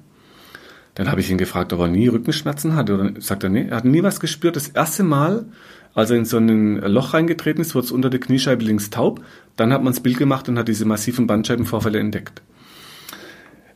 Dann 0.98 1.12
habe 1.12 1.20
ich 1.20 1.30
ihn 1.30 1.38
gefragt, 1.38 1.72
ob 1.72 1.78
er 1.78 1.87
nie 1.87 2.08
Rückenschmerzen 2.08 2.74
hatte. 2.74 2.94
Oder 2.94 3.12
sagt 3.20 3.44
er, 3.44 3.50
nee, 3.50 3.68
er 3.68 3.76
hat 3.76 3.84
nie 3.84 4.02
was 4.02 4.18
gespürt. 4.18 4.56
Das 4.56 4.66
erste 4.66 5.04
Mal, 5.04 5.46
als 5.94 6.11
er 6.11 6.16
in 6.16 6.24
so 6.24 6.38
ein 6.38 6.78
Loch 6.78 7.14
reingetreten 7.14 7.61
ist, 7.61 7.76
wurde 7.76 7.84
es 7.84 7.92
unter 7.92 8.11
der 8.11 8.18
Kniescheibe 8.18 8.64
links 8.64 8.90
taub. 8.90 9.24
Dann 9.54 9.72
hat 9.72 9.84
man 9.84 9.92
das 9.92 10.02
Bild 10.02 10.18
gemacht 10.18 10.48
und 10.48 10.58
hat 10.58 10.66
diese 10.66 10.87
massiven 10.87 11.28
Bandscheibenvorfälle 11.28 12.00
entdeckt. 12.00 12.42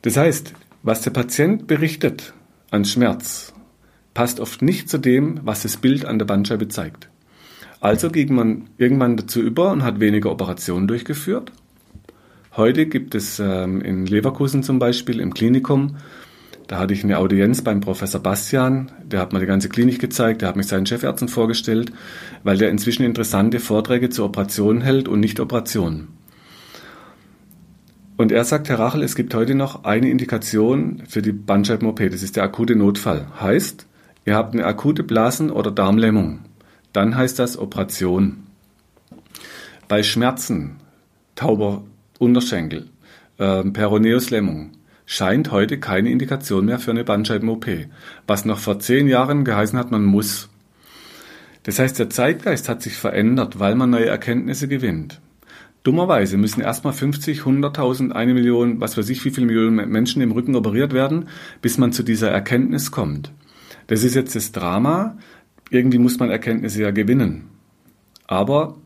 Das 0.01 0.17
heißt, 0.17 0.53
was 0.81 1.01
der 1.03 1.11
Patient 1.11 1.65
berichtet 1.65 2.33
an 2.71 2.83
Schmerz, 2.83 3.53
passt 4.13 4.41
oft 4.41 4.61
nicht 4.61 4.89
zu 4.89 4.97
dem, 4.97 5.39
was 5.45 5.61
das 5.61 5.77
Bild 5.77 6.03
an 6.03 6.19
der 6.19 6.25
Bandscheibe 6.25 6.67
zeigt. 6.67 7.07
Also 7.79 8.09
ging 8.09 8.35
man 8.35 8.65
irgendwann 8.77 9.15
dazu 9.15 9.39
über 9.39 9.71
und 9.71 9.83
hat 9.83 10.01
weniger 10.01 10.29
Operationen 10.29 10.89
durchgeführt. 10.89 11.53
Heute 12.57 12.85
gibt 12.85 13.15
es 13.15 13.39
ähm, 13.39 13.79
in 13.79 14.05
Leverkusen 14.07 14.61
zum 14.61 14.77
Beispiel 14.77 15.21
im 15.21 15.33
Klinikum 15.33 15.95
da 16.67 16.79
hatte 16.79 16.93
ich 16.93 17.03
eine 17.03 17.17
Audienz 17.17 17.61
beim 17.61 17.81
Professor 17.81 18.21
Bastian, 18.21 18.91
der 19.03 19.19
hat 19.19 19.33
mir 19.33 19.39
die 19.39 19.45
ganze 19.45 19.69
Klinik 19.69 19.99
gezeigt, 19.99 20.41
der 20.41 20.49
hat 20.49 20.55
mich 20.55 20.67
seinen 20.67 20.85
Chefärzten 20.85 21.27
vorgestellt, 21.27 21.91
weil 22.43 22.57
der 22.57 22.69
inzwischen 22.69 23.03
interessante 23.03 23.59
Vorträge 23.59 24.09
zur 24.09 24.25
Operation 24.25 24.81
hält 24.81 25.07
und 25.07 25.19
nicht 25.19 25.39
Operationen. 25.39 26.09
Und 28.15 28.31
er 28.31 28.43
sagt, 28.45 28.69
Herr 28.69 28.79
Rachel, 28.79 29.03
es 29.03 29.15
gibt 29.15 29.33
heute 29.33 29.55
noch 29.55 29.83
eine 29.83 30.09
Indikation 30.09 31.03
für 31.07 31.21
die 31.21 31.31
Bandscheiben-OP. 31.31 31.99
Das 32.11 32.21
ist 32.21 32.35
der 32.35 32.43
akute 32.43 32.75
Notfall. 32.75 33.27
Heißt, 33.41 33.87
ihr 34.25 34.35
habt 34.35 34.53
eine 34.53 34.65
akute 34.65 35.03
Blasen- 35.03 35.51
oder 35.51 35.71
Darmlähmung. 35.71 36.39
Dann 36.93 37.17
heißt 37.17 37.39
das 37.39 37.57
Operation. 37.57 38.43
Bei 39.87 40.03
Schmerzen, 40.03 40.77
tauber 41.35 41.83
Unterschenkel, 42.19 42.89
äh, 43.39 43.63
Peroneuslähmung, 43.63 44.71
scheint 45.05 45.51
heute 45.51 45.79
keine 45.79 46.09
Indikation 46.09 46.65
mehr 46.65 46.79
für 46.79 46.91
eine 46.91 47.03
Bandscheiben-OP. 47.03 47.67
Was 48.27 48.45
noch 48.45 48.59
vor 48.59 48.79
zehn 48.79 49.07
Jahren 49.07 49.45
geheißen 49.45 49.77
hat, 49.77 49.91
man 49.91 50.05
muss. 50.05 50.49
Das 51.63 51.79
heißt, 51.79 51.97
der 51.99 52.09
Zeitgeist 52.09 52.69
hat 52.69 52.81
sich 52.81 52.95
verändert, 52.95 53.59
weil 53.59 53.75
man 53.75 53.89
neue 53.89 54.07
Erkenntnisse 54.07 54.67
gewinnt. 54.67 55.21
Dummerweise 55.83 56.37
müssen 56.37 56.61
erstmal 56.61 56.93
50, 56.93 57.41
100.000, 57.41 58.11
eine 58.11 58.33
Million, 58.33 58.79
was 58.79 58.97
weiß 58.97 59.09
ich, 59.09 59.23
wie 59.25 59.31
viele 59.31 59.47
Millionen 59.47 59.89
Menschen 59.89 60.21
im 60.21 60.31
Rücken 60.31 60.55
operiert 60.55 60.93
werden, 60.93 61.27
bis 61.61 61.77
man 61.77 61.91
zu 61.91 62.03
dieser 62.03 62.31
Erkenntnis 62.31 62.91
kommt. 62.91 63.33
Das 63.87 64.03
ist 64.03 64.15
jetzt 64.15 64.35
das 64.35 64.53
Drama. 64.53 65.17
Irgendwie 65.69 65.97
muss 65.97 66.19
man 66.19 66.29
Erkenntnisse 66.29 66.81
ja 66.81 66.91
gewinnen. 66.91 67.49
Aber 68.27 68.77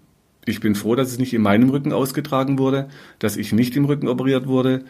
ich 0.46 0.60
bin 0.60 0.74
froh, 0.74 0.96
dass 0.96 1.12
es 1.12 1.20
nicht 1.20 1.34
in 1.34 1.42
meinem 1.42 1.70
Rücken 1.70 1.94
ausgetragen 1.94 2.58
wurde, 2.58 2.90
dass 3.20 3.38
ich 3.38 3.54
nicht 3.54 3.76
im 3.76 3.86
Rücken 3.86 4.08
operiert 4.08 4.48
wurde. 4.48 4.84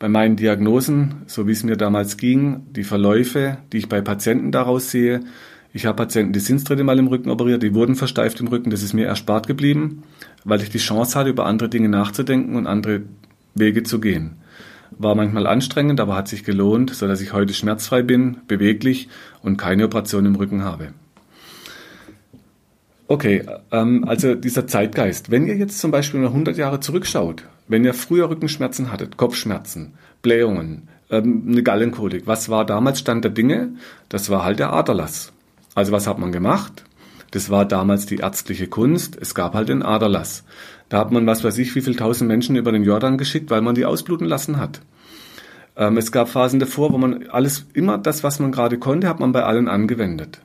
Bei 0.00 0.08
meinen 0.08 0.36
Diagnosen, 0.36 1.16
so 1.26 1.46
wie 1.46 1.52
es 1.52 1.62
mir 1.62 1.76
damals 1.76 2.16
ging, 2.16 2.62
die 2.70 2.84
Verläufe, 2.84 3.58
die 3.70 3.76
ich 3.76 3.88
bei 3.90 4.00
Patienten 4.00 4.50
daraus 4.50 4.90
sehe, 4.90 5.20
ich 5.74 5.84
habe 5.84 5.96
Patienten, 5.96 6.32
die 6.32 6.40
sind 6.40 6.56
das 6.56 6.64
dritte 6.64 6.84
Mal 6.84 6.98
im 6.98 7.08
Rücken 7.08 7.28
operiert, 7.28 7.62
die 7.62 7.74
wurden 7.74 7.96
versteift 7.96 8.40
im 8.40 8.46
Rücken, 8.48 8.70
das 8.70 8.82
ist 8.82 8.94
mir 8.94 9.06
erspart 9.06 9.46
geblieben, 9.46 10.02
weil 10.42 10.62
ich 10.62 10.70
die 10.70 10.78
Chance 10.78 11.18
hatte, 11.18 11.28
über 11.28 11.44
andere 11.44 11.68
Dinge 11.68 11.90
nachzudenken 11.90 12.56
und 12.56 12.66
andere 12.66 13.02
Wege 13.54 13.82
zu 13.82 14.00
gehen. 14.00 14.36
War 14.92 15.14
manchmal 15.14 15.46
anstrengend, 15.46 16.00
aber 16.00 16.16
hat 16.16 16.28
sich 16.28 16.44
gelohnt, 16.44 16.94
so 16.94 17.06
dass 17.06 17.20
ich 17.20 17.34
heute 17.34 17.52
schmerzfrei 17.52 18.00
bin, 18.00 18.38
beweglich 18.48 19.10
und 19.42 19.58
keine 19.58 19.84
Operation 19.84 20.24
im 20.24 20.34
Rücken 20.34 20.64
habe. 20.64 20.94
Okay, 23.06 23.44
ähm, 23.70 24.04
also 24.08 24.34
dieser 24.34 24.66
Zeitgeist. 24.66 25.30
Wenn 25.30 25.46
ihr 25.46 25.56
jetzt 25.56 25.78
zum 25.78 25.90
Beispiel 25.90 26.20
noch 26.20 26.30
100 26.30 26.56
Jahre 26.56 26.80
zurückschaut, 26.80 27.44
wenn 27.70 27.84
ihr 27.84 27.94
früher 27.94 28.28
Rückenschmerzen 28.28 28.90
hattet, 28.90 29.16
Kopfschmerzen, 29.16 29.94
Blähungen, 30.22 30.88
ähm, 31.10 31.44
eine 31.48 31.62
Gallenkolik, 31.62 32.26
was 32.26 32.48
war 32.48 32.66
damals 32.66 32.98
Stand 32.98 33.24
der 33.24 33.30
Dinge? 33.30 33.74
Das 34.08 34.28
war 34.28 34.44
halt 34.44 34.58
der 34.58 34.72
Aderlass. 34.72 35.32
Also 35.74 35.92
was 35.92 36.06
hat 36.06 36.18
man 36.18 36.32
gemacht? 36.32 36.84
Das 37.30 37.48
war 37.48 37.64
damals 37.64 38.06
die 38.06 38.16
ärztliche 38.16 38.66
Kunst. 38.66 39.16
Es 39.20 39.34
gab 39.34 39.54
halt 39.54 39.68
den 39.68 39.82
Aderlass. 39.82 40.44
Da 40.88 40.98
hat 40.98 41.12
man, 41.12 41.26
was 41.26 41.44
weiß 41.44 41.58
ich, 41.58 41.74
wie 41.76 41.80
viele 41.80 41.96
tausend 41.96 42.26
Menschen 42.26 42.56
über 42.56 42.72
den 42.72 42.82
Jordan 42.82 43.18
geschickt, 43.18 43.50
weil 43.50 43.62
man 43.62 43.76
die 43.76 43.84
ausbluten 43.84 44.26
lassen 44.26 44.58
hat. 44.58 44.80
Ähm, 45.76 45.96
es 45.96 46.10
gab 46.10 46.28
Phasen 46.28 46.58
davor, 46.58 46.92
wo 46.92 46.98
man 46.98 47.28
alles, 47.28 47.66
immer 47.72 47.98
das, 47.98 48.24
was 48.24 48.40
man 48.40 48.50
gerade 48.50 48.78
konnte, 48.78 49.08
hat 49.08 49.20
man 49.20 49.30
bei 49.30 49.44
allen 49.44 49.68
angewendet. 49.68 50.40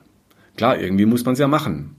Klar, 0.58 0.80
irgendwie 0.80 1.08
muss 1.08 1.26
man 1.26 1.34
es 1.34 1.40
ja 1.40 1.48
machen. 1.48 1.96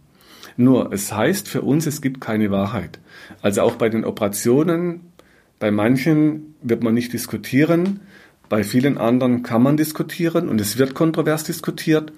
Nur, 0.56 0.92
es 0.92 1.12
heißt 1.12 1.48
für 1.48 1.62
uns, 1.62 1.86
es 1.86 2.00
gibt 2.00 2.20
keine 2.20 2.50
Wahrheit. 2.50 3.00
Also 3.42 3.62
auch 3.62 3.74
bei 3.74 3.88
den 3.88 4.04
Operationen, 4.04 5.12
bei 5.58 5.70
manchen 5.70 6.54
wird 6.62 6.82
man 6.82 6.94
nicht 6.94 7.12
diskutieren, 7.12 8.00
bei 8.48 8.62
vielen 8.62 8.98
anderen 8.98 9.42
kann 9.42 9.62
man 9.62 9.76
diskutieren 9.76 10.48
und 10.48 10.60
es 10.60 10.78
wird 10.78 10.94
kontrovers 10.94 11.44
diskutiert 11.44 12.12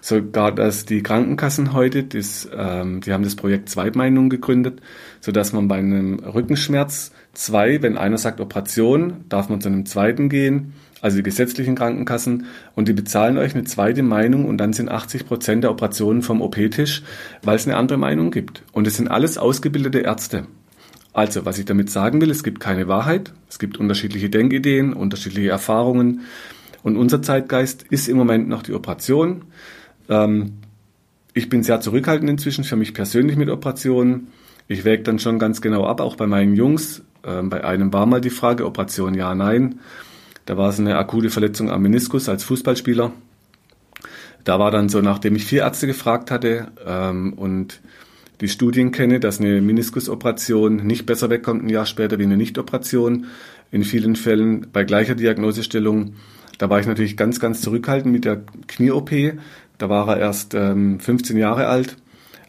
sogar 0.00 0.52
dass 0.52 0.84
die 0.84 1.02
Krankenkassen 1.02 1.72
heute, 1.72 2.04
das, 2.04 2.48
ähm, 2.56 3.00
die 3.00 3.12
haben 3.12 3.24
das 3.24 3.36
Projekt 3.36 3.68
Zweitmeinung 3.68 4.28
gegründet, 4.28 4.80
so 5.20 5.32
dass 5.32 5.52
man 5.52 5.68
bei 5.68 5.76
einem 5.76 6.18
Rückenschmerz 6.20 7.12
zwei, 7.32 7.82
wenn 7.82 7.96
einer 7.96 8.18
sagt 8.18 8.40
Operation, 8.40 9.24
darf 9.28 9.48
man 9.48 9.60
zu 9.60 9.68
einem 9.68 9.86
zweiten 9.86 10.28
gehen, 10.28 10.72
also 11.00 11.16
die 11.16 11.22
gesetzlichen 11.22 11.76
Krankenkassen, 11.76 12.46
und 12.74 12.88
die 12.88 12.92
bezahlen 12.92 13.38
euch 13.38 13.54
eine 13.54 13.64
zweite 13.64 14.02
Meinung 14.02 14.46
und 14.46 14.58
dann 14.58 14.72
sind 14.72 14.90
80 14.90 15.26
Prozent 15.26 15.64
der 15.64 15.70
Operationen 15.70 16.22
vom 16.22 16.42
OP-Tisch, 16.42 17.02
weil 17.42 17.56
es 17.56 17.66
eine 17.66 17.76
andere 17.76 17.98
Meinung 17.98 18.30
gibt. 18.30 18.62
Und 18.72 18.86
es 18.86 18.96
sind 18.96 19.08
alles 19.08 19.38
ausgebildete 19.38 20.00
Ärzte. 20.00 20.46
Also, 21.18 21.44
was 21.44 21.58
ich 21.58 21.64
damit 21.64 21.90
sagen 21.90 22.20
will, 22.20 22.30
es 22.30 22.44
gibt 22.44 22.60
keine 22.60 22.86
Wahrheit, 22.86 23.32
es 23.48 23.58
gibt 23.58 23.76
unterschiedliche 23.76 24.30
Denkideen, 24.30 24.92
unterschiedliche 24.92 25.48
Erfahrungen. 25.48 26.20
Und 26.84 26.96
unser 26.96 27.22
Zeitgeist 27.22 27.82
ist 27.90 28.06
im 28.06 28.16
Moment 28.16 28.48
noch 28.48 28.62
die 28.62 28.72
Operation. 28.72 29.42
Ähm, 30.08 30.52
ich 31.34 31.48
bin 31.48 31.64
sehr 31.64 31.80
zurückhaltend 31.80 32.30
inzwischen 32.30 32.62
für 32.62 32.76
mich 32.76 32.94
persönlich 32.94 33.36
mit 33.36 33.50
Operationen. 33.50 34.28
Ich 34.68 34.84
wäge 34.84 35.02
dann 35.02 35.18
schon 35.18 35.40
ganz 35.40 35.60
genau 35.60 35.86
ab, 35.86 36.00
auch 36.00 36.14
bei 36.14 36.28
meinen 36.28 36.54
Jungs. 36.54 37.02
Ähm, 37.24 37.50
bei 37.50 37.64
einem 37.64 37.92
war 37.92 38.06
mal 38.06 38.20
die 38.20 38.30
Frage, 38.30 38.64
Operation 38.64 39.14
ja, 39.14 39.34
nein. 39.34 39.80
Da 40.46 40.56
war 40.56 40.68
es 40.68 40.78
eine 40.78 40.98
akute 40.98 41.30
Verletzung 41.30 41.68
am 41.68 41.82
Meniskus 41.82 42.28
als 42.28 42.44
Fußballspieler. 42.44 43.10
Da 44.44 44.60
war 44.60 44.70
dann 44.70 44.88
so, 44.88 45.00
nachdem 45.00 45.34
ich 45.34 45.46
vier 45.46 45.62
Ärzte 45.62 45.88
gefragt 45.88 46.30
hatte 46.30 46.68
ähm, 46.86 47.32
und 47.32 47.80
die 48.40 48.48
Studien 48.48 48.92
kenne, 48.92 49.20
dass 49.20 49.40
eine 49.40 49.60
Meniskusoperation 49.60 50.76
nicht 50.76 51.06
besser 51.06 51.30
wegkommt 51.30 51.64
ein 51.64 51.68
Jahr 51.68 51.86
später 51.86 52.18
wie 52.18 52.24
eine 52.24 52.36
Nichtoperation. 52.36 53.26
In 53.70 53.84
vielen 53.84 54.16
Fällen 54.16 54.68
bei 54.72 54.84
gleicher 54.84 55.14
Diagnosestellung. 55.14 56.14
Da 56.58 56.70
war 56.70 56.80
ich 56.80 56.86
natürlich 56.86 57.16
ganz, 57.16 57.40
ganz 57.40 57.60
zurückhaltend 57.60 58.12
mit 58.12 58.24
der 58.24 58.42
Knie-OP, 58.66 59.10
da 59.78 59.88
war 59.88 60.08
er 60.08 60.18
erst 60.18 60.54
ähm, 60.54 60.98
15 60.98 61.36
Jahre 61.36 61.68
alt. 61.68 61.96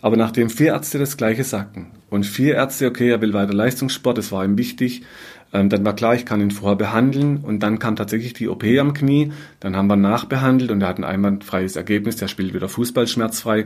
Aber 0.02 0.18
nachdem 0.18 0.50
vier 0.50 0.68
Ärzte 0.68 0.98
das 0.98 1.18
Gleiche 1.18 1.44
sagten 1.44 1.88
und 2.10 2.26
vier 2.26 2.56
Ärzte, 2.56 2.88
okay, 2.88 3.10
er 3.10 3.22
will 3.22 3.34
weiter 3.34 3.54
Leistungssport, 3.54 4.18
das 4.18 4.32
war 4.32 4.46
ihm 4.46 4.58
wichtig, 4.58 5.04
ähm, 5.52 5.70
dann 5.70 5.84
war 5.84 5.96
klar, 5.96 6.16
ich 6.16 6.26
kann 6.26 6.42
ihn 6.42 6.52
vorher 6.52 6.78
behandeln 6.78 7.38
und 7.38 7.62
dann 7.62 7.80
kam 7.80 7.96
tatsächlich 7.96 8.34
die 8.34 8.48
OP 8.48 8.64
am 8.64 8.94
Knie, 8.94 9.32
dann 9.60 9.76
haben 9.76 9.88
wir 9.88 9.98
nachbehandelt 9.98 10.72
und 10.72 10.82
er 10.82 10.88
hat 10.88 11.00
ein 11.00 11.04
einwandfreies 11.04 11.76
Ergebnis, 11.76 12.16
der 12.16 12.28
spielt 12.28 12.54
wieder 12.54 12.70
Fußball 12.70 13.08
schmerzfrei. 13.08 13.66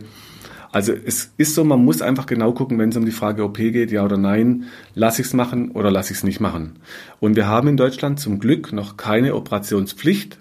Also 0.73 0.91
es 0.91 1.31
ist 1.37 1.53
so, 1.53 1.63
man 1.63 1.85
muss 1.85 2.01
einfach 2.01 2.25
genau 2.25 2.51
gucken, 2.51 2.79
wenn 2.79 2.89
es 2.89 2.97
um 2.97 3.05
die 3.05 3.11
Frage 3.11 3.43
OP 3.43 3.57
geht, 3.57 3.91
ja 3.91 4.03
oder 4.03 4.17
nein, 4.17 4.63
lasse 4.95 5.21
ich 5.21 5.27
es 5.27 5.33
machen 5.33 5.69
oder 5.69 5.91
lasse 5.91 6.13
ich 6.13 6.17
es 6.17 6.23
nicht 6.23 6.39
machen. 6.39 6.79
Und 7.19 7.35
wir 7.35 7.47
haben 7.47 7.67
in 7.67 7.77
Deutschland 7.77 8.19
zum 8.19 8.39
Glück 8.39 8.73
noch 8.73 8.97
keine 8.97 9.35
Operationspflicht. 9.35 10.39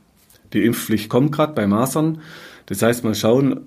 Die 0.54 0.64
Impfpflicht 0.64 1.10
kommt 1.10 1.32
gerade 1.32 1.52
bei 1.52 1.66
Masern. 1.66 2.22
Das 2.64 2.80
heißt, 2.80 3.04
mal 3.04 3.14
schauen, 3.14 3.60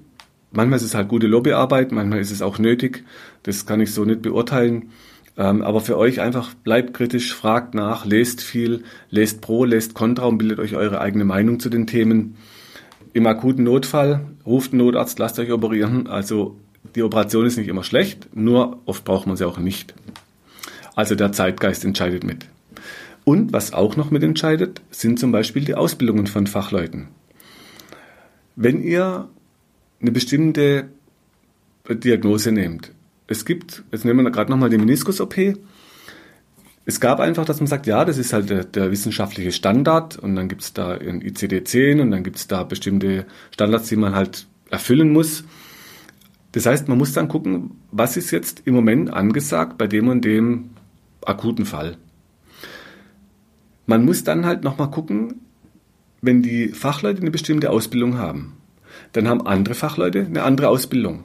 manchmal 0.52 0.78
ist 0.78 0.86
es 0.86 0.96
halt 0.96 1.08
gute 1.08 1.28
Lobbyarbeit, 1.28 1.92
manchmal 1.92 2.20
ist 2.20 2.32
es 2.32 2.42
auch 2.42 2.58
nötig. 2.58 3.04
Das 3.44 3.68
kann 3.68 3.80
ich 3.80 3.94
so 3.94 4.04
nicht 4.04 4.24
beurteilen. 4.24 4.90
Ähm, 5.38 5.62
aber 5.62 5.82
für 5.82 6.00
euch 6.00 6.20
einfach 6.20 6.56
bleibt 6.56 6.96
kritisch, 6.96 7.32
fragt 7.36 7.76
nach, 7.76 8.08
lest 8.08 8.42
viel, 8.42 8.86
lest 9.12 9.40
pro, 9.40 9.66
lest 9.66 9.94
contra 9.94 10.26
und 10.26 10.40
bildet 10.40 10.58
euch 10.58 10.76
eure 10.76 11.00
eigene 11.00 11.26
Meinung 11.26 11.60
zu 11.60 11.70
den 11.70 11.86
Themen. 11.86 12.38
Im 13.16 13.28
akuten 13.28 13.64
Notfall 13.64 14.26
ruft 14.46 14.74
einen 14.74 14.80
Notarzt, 14.80 15.20
lasst 15.20 15.40
euch 15.40 15.50
operieren. 15.50 16.08
Also 16.08 16.58
die 16.96 17.02
Operation 17.02 17.46
ist 17.46 17.58
nicht 17.58 17.70
immer 17.70 17.86
schlecht, 17.86 18.28
nur 18.36 18.82
oft 18.86 19.06
braucht 19.06 19.26
man 19.26 19.38
sie 19.38 19.48
auch 19.48 19.58
nicht. 19.58 19.94
Also 20.96 21.16
der 21.16 21.32
Zeitgeist 21.32 21.86
entscheidet 21.86 22.26
mit. 22.26 22.46
Und 23.24 23.54
was 23.54 23.72
auch 23.72 23.96
noch 23.96 24.12
mitentscheidet, 24.12 24.82
sind 24.92 25.18
zum 25.18 25.32
Beispiel 25.32 25.64
die 25.64 25.76
Ausbildungen 25.76 26.28
von 26.28 26.46
Fachleuten. 26.46 27.08
Wenn 28.58 28.84
ihr 28.84 29.30
eine 30.02 30.12
bestimmte 30.12 30.90
Diagnose 31.88 32.52
nehmt, 32.52 32.92
es 33.28 33.46
gibt, 33.46 33.86
jetzt 33.94 34.04
nehmen 34.04 34.26
wir 34.26 34.32
gerade 34.32 34.52
nochmal 34.52 34.70
die 34.70 34.78
Meniskus-OP, 34.78 35.36
es 36.86 37.00
gab 37.00 37.20
einfach, 37.20 37.46
dass 37.46 37.60
man 37.60 37.68
sagt, 37.68 37.88
ja, 37.88 38.06
das 38.06 38.18
ist 38.18 38.32
halt 38.32 38.50
der, 38.50 38.64
der 38.64 38.92
wissenschaftliche 38.92 39.52
Standard 39.52 40.18
und 40.18 40.36
dann 40.36 40.48
gibt 40.48 40.62
es 40.62 40.74
da 40.74 40.92
ein 40.92 41.22
ICD-10 41.22 42.02
und 42.02 42.12
dann 42.12 42.24
gibt 42.24 42.38
es 42.38 42.48
da 42.48 42.64
bestimmte 42.64 43.26
Standards, 43.52 43.90
die 43.90 43.96
man 43.96 44.16
halt 44.16 44.46
erfüllen 44.70 45.12
muss. 45.12 45.44
Das 46.52 46.68
heißt, 46.68 46.88
man 46.88 46.98
muss 46.98 47.14
dann 47.14 47.28
gucken, 47.28 47.72
was 47.92 48.18
ist 48.18 48.32
jetzt 48.32 48.62
im 48.66 48.76
Moment 48.76 49.12
angesagt 49.12 49.78
bei 49.78 49.88
dem 49.88 50.08
und 50.08 50.24
dem 50.24 50.70
akuten 51.26 51.66
Fall. 51.66 51.98
Man 53.88 54.06
muss 54.06 54.24
dann 54.24 54.46
halt 54.46 54.64
nochmal 54.64 54.92
gucken, 54.92 55.42
wenn 56.22 56.44
die 56.44 56.70
Fachleute 56.70 57.22
eine 57.22 57.32
bestimmte 57.32 57.72
Ausbildung 57.72 58.18
haben, 58.18 58.58
dann 59.12 59.28
haben 59.28 59.46
andere 59.46 59.76
Fachleute 59.76 60.26
eine 60.26 60.44
andere 60.44 60.70
Ausbildung. 60.70 61.24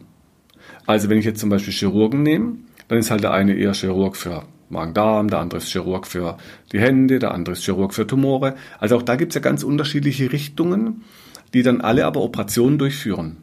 Also 0.86 1.08
wenn 1.08 1.18
ich 1.18 1.24
jetzt 1.24 1.40
zum 1.40 1.50
Beispiel 1.50 1.72
Chirurgen 1.72 2.22
nehme, 2.22 2.56
dann 2.88 2.98
ist 2.98 3.10
halt 3.10 3.22
der 3.22 3.32
eine 3.32 3.54
eher 3.54 3.72
Chirurg 3.72 4.16
für 4.16 4.44
Magen-Darm, 4.70 5.28
der 5.28 5.40
andere 5.40 5.58
ist 5.58 5.68
Chirurg 5.68 6.06
für 6.06 6.38
die 6.72 6.80
Hände, 6.80 7.18
der 7.18 7.32
andere 7.32 7.54
ist 7.54 7.64
Chirurg 7.64 7.92
für 7.92 8.06
Tumore. 8.06 8.54
Also 8.78 8.96
auch 8.96 9.02
da 9.02 9.16
gibt 9.16 9.32
es 9.32 9.34
ja 9.34 9.40
ganz 9.40 9.62
unterschiedliche 9.62 10.32
Richtungen, 10.32 11.04
die 11.52 11.62
dann 11.62 11.80
alle 11.80 12.06
aber 12.06 12.22
Operationen 12.22 12.78
durchführen. 12.78 13.38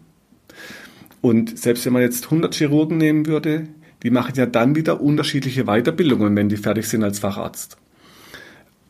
Und 1.22 1.58
selbst 1.58 1.86
wenn 1.86 1.94
man 1.94 2.02
jetzt 2.02 2.26
100 2.26 2.56
Chirurgen 2.56 2.98
nehmen 2.98 3.26
würde, 3.26 3.68
die 4.04 4.12
machen 4.12 4.34
ja 4.36 4.46
dann 4.46 4.76
wieder 4.76 5.02
unterschiedliche 5.02 5.66
Weiterbildungen, 5.66 6.36
wenn 6.36 6.50
die 6.50 6.58
fertig 6.58 6.88
sind 6.88 7.04
als 7.04 7.20
Facharzt. 7.20 7.78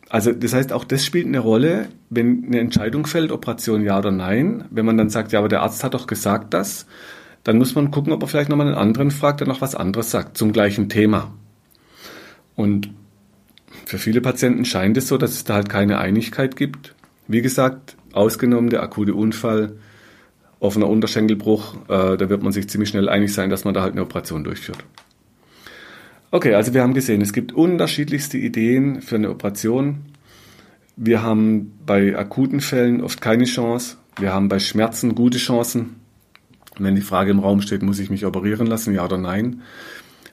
Also 0.10 0.32
das 0.32 0.54
heißt, 0.54 0.72
auch 0.72 0.84
das 0.84 1.06
spielt 1.06 1.26
eine 1.26 1.40
Rolle, 1.40 1.90
wenn 2.10 2.46
eine 2.46 2.60
Entscheidung 2.60 3.08
fällt, 3.08 3.32
Operation 3.32 3.84
ja 3.84 3.98
oder 3.98 4.12
nein. 4.12 4.66
Wenn 4.70 4.86
man 4.86 4.98
dann 4.98 5.10
sagt, 5.10 5.32
ja, 5.32 5.40
aber 5.40 5.50
der 5.50 5.62
Arzt 5.64 5.84
hat 5.84 5.94
doch 5.94 6.08
gesagt 6.08 6.54
das, 6.54 6.86
dann 7.44 7.58
muss 7.58 7.76
man 7.76 7.92
gucken, 7.92 8.14
ob 8.14 8.22
er 8.22 8.28
vielleicht 8.28 8.50
nochmal 8.50 8.68
einen 8.68 8.78
anderen 8.78 9.12
fragt, 9.12 9.40
der 9.40 9.48
noch 9.48 9.62
was 9.62 9.76
anderes 9.76 10.12
sagt 10.12 10.38
zum 10.38 10.54
gleichen 10.54 10.90
Thema. 10.90 11.34
Und 12.58 12.90
für 13.86 14.00
viele 14.00 14.20
Patienten 14.20 14.66
scheint 14.66 14.98
es 14.98 15.08
so, 15.08 15.18
dass 15.18 15.32
es 15.32 15.46
da 15.46 15.54
halt 15.54 15.70
keine 15.70 16.00
Einigkeit 16.00 16.58
gibt. 16.58 16.94
Wie 17.28 17.42
gesagt, 17.42 17.96
ausgenommen 18.12 18.70
der 18.70 18.84
akute 18.84 19.14
Unfall, 19.14 19.78
offener 20.60 20.90
Unterschenkelbruch, 20.90 21.76
äh, 21.88 22.18
da 22.18 22.30
wird 22.30 22.44
man 22.44 22.52
sich 22.52 22.68
ziemlich 22.68 22.90
schnell 22.90 23.08
einig 23.08 23.34
sein, 23.34 23.50
dass 23.50 23.64
man 23.64 23.74
da 23.74 23.84
halt 23.84 23.94
eine 23.94 24.02
Operation 24.02 24.44
durchführt. 24.44 24.84
Okay, 26.32 26.56
also 26.56 26.74
wir 26.74 26.82
haben 26.82 26.96
gesehen, 26.96 27.22
es 27.22 27.32
gibt 27.32 27.54
unterschiedlichste 27.54 28.38
Ideen 28.38 29.02
für 29.02 29.16
eine 29.16 29.30
Operation. 29.30 30.00
Wir 30.96 31.22
haben 31.22 31.74
bei 31.86 32.18
akuten 32.18 32.60
Fällen 32.60 33.02
oft 33.02 33.22
keine 33.22 33.46
Chance. 33.46 33.98
Wir 34.20 34.34
haben 34.34 34.50
bei 34.50 34.60
Schmerzen 34.60 35.14
gute 35.14 35.38
Chancen. 35.38 35.98
Wenn 36.80 36.96
die 36.96 37.02
Frage 37.02 37.32
im 37.32 37.40
Raum 37.40 37.62
steht, 37.62 37.84
muss 37.84 38.00
ich 38.00 38.10
mich 38.10 38.26
operieren 38.26 38.68
lassen, 38.68 38.94
ja 38.94 39.06
oder 39.06 39.18
nein? 39.18 39.62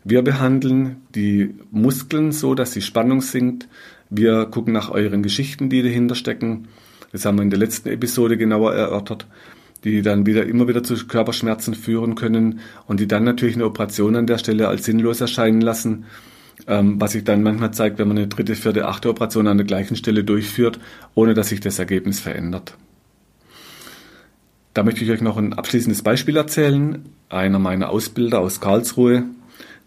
Wir 0.04 0.20
behandeln 0.20 0.96
die 1.14 1.54
Muskeln 1.70 2.30
so, 2.30 2.54
dass 2.54 2.72
die 2.72 2.82
Spannung 2.82 3.22
sinkt. 3.22 3.68
Wir 4.10 4.44
gucken 4.44 4.74
nach 4.74 4.90
euren 4.90 5.22
Geschichten, 5.22 5.70
die 5.70 5.82
dahinter 5.82 6.14
stecken. 6.14 6.68
Das 7.10 7.24
haben 7.24 7.38
wir 7.38 7.42
in 7.42 7.50
der 7.50 7.58
letzten 7.58 7.88
Episode 7.88 8.36
genauer 8.36 8.74
erörtert, 8.74 9.26
die 9.82 10.02
dann 10.02 10.26
wieder 10.26 10.44
immer 10.44 10.68
wieder 10.68 10.82
zu 10.82 10.94
Körperschmerzen 11.06 11.74
führen 11.74 12.16
können 12.16 12.60
und 12.86 13.00
die 13.00 13.08
dann 13.08 13.24
natürlich 13.24 13.54
eine 13.54 13.64
Operation 13.64 14.14
an 14.14 14.26
der 14.26 14.36
Stelle 14.36 14.68
als 14.68 14.84
sinnlos 14.84 15.22
erscheinen 15.22 15.62
lassen, 15.62 16.04
ähm, 16.66 17.00
was 17.00 17.12
sich 17.12 17.24
dann 17.24 17.42
manchmal 17.42 17.72
zeigt, 17.72 17.98
wenn 17.98 18.08
man 18.08 18.18
eine 18.18 18.28
dritte, 18.28 18.56
vierte, 18.56 18.86
achte 18.86 19.08
Operation 19.08 19.46
an 19.46 19.56
der 19.56 19.66
gleichen 19.66 19.96
Stelle 19.96 20.22
durchführt, 20.22 20.78
ohne 21.14 21.32
dass 21.32 21.48
sich 21.48 21.60
das 21.60 21.78
Ergebnis 21.78 22.20
verändert. 22.20 22.76
Da 24.74 24.82
möchte 24.82 25.04
ich 25.04 25.10
euch 25.10 25.22
noch 25.22 25.38
ein 25.38 25.54
abschließendes 25.54 26.02
Beispiel 26.02 26.36
erzählen. 26.36 27.04
Einer 27.30 27.60
meiner 27.60 27.90
Ausbilder 27.90 28.40
aus 28.40 28.60
Karlsruhe, 28.60 29.24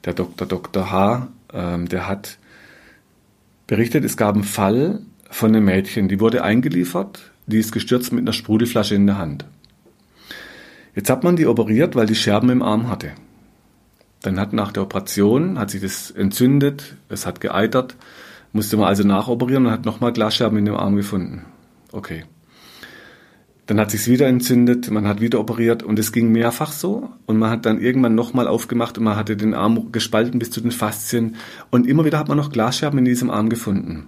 der 0.07 0.13
Dr. 0.13 0.47
Dr. 0.47 0.89
H., 0.89 1.27
ähm, 1.53 1.87
der 1.89 2.07
hat 2.07 2.37
berichtet, 3.67 4.05
es 4.05 4.17
gab 4.17 4.35
einen 4.35 4.43
Fall 4.45 5.01
von 5.29 5.53
einem 5.53 5.65
Mädchen, 5.65 6.07
die 6.07 6.19
wurde 6.19 6.43
eingeliefert, 6.43 7.31
die 7.45 7.59
ist 7.59 7.73
gestürzt 7.73 8.13
mit 8.13 8.21
einer 8.21 8.33
Sprudelflasche 8.33 8.95
in 8.95 9.05
der 9.05 9.17
Hand. 9.17 9.45
Jetzt 10.95 11.09
hat 11.09 11.23
man 11.23 11.35
die 11.35 11.45
operiert, 11.45 11.95
weil 11.95 12.07
die 12.07 12.15
Scherben 12.15 12.49
im 12.49 12.61
Arm 12.61 12.89
hatte. 12.89 13.11
Dann 14.21 14.39
hat 14.39 14.53
nach 14.53 14.71
der 14.71 14.83
Operation, 14.83 15.59
hat 15.59 15.69
sich 15.69 15.81
das 15.81 16.09
entzündet, 16.09 16.95
es 17.09 17.25
hat 17.25 17.41
geeitert, 17.41 17.95
musste 18.53 18.77
man 18.77 18.87
also 18.87 19.03
nachoperieren 19.03 19.65
und 19.65 19.71
hat 19.71 19.85
nochmal 19.85 20.13
Glasscherben 20.13 20.57
in 20.57 20.65
dem 20.65 20.75
Arm 20.75 20.95
gefunden. 20.95 21.45
Okay. 21.91 22.23
Dann 23.67 23.81
hat 23.81 23.91
sich's 23.91 24.07
wieder 24.07 24.27
entzündet, 24.27 24.89
man 24.89 25.07
hat 25.07 25.19
wieder 25.19 25.41
operiert 25.41 25.83
und 25.83 25.99
es 25.99 26.13
ging 26.13 26.31
mehrfach 26.31 26.71
so 26.71 27.09
und 27.25 27.37
man 27.37 27.49
hat 27.49 27.65
dann 27.65 27.81
irgendwann 27.81 28.15
nochmal 28.15 28.47
aufgemacht 28.47 28.97
und 28.97 29.03
man 29.03 29.17
hatte 29.17 29.35
den 29.35 29.53
Arm 29.53 29.91
gespalten 29.91 30.39
bis 30.39 30.51
zu 30.51 30.61
den 30.61 30.71
Faszien 30.71 31.35
und 31.69 31.85
immer 31.85 32.05
wieder 32.05 32.17
hat 32.17 32.29
man 32.29 32.37
noch 32.37 32.49
Glasscherben 32.49 32.99
in 32.99 33.05
diesem 33.05 33.29
Arm 33.29 33.49
gefunden. 33.49 34.07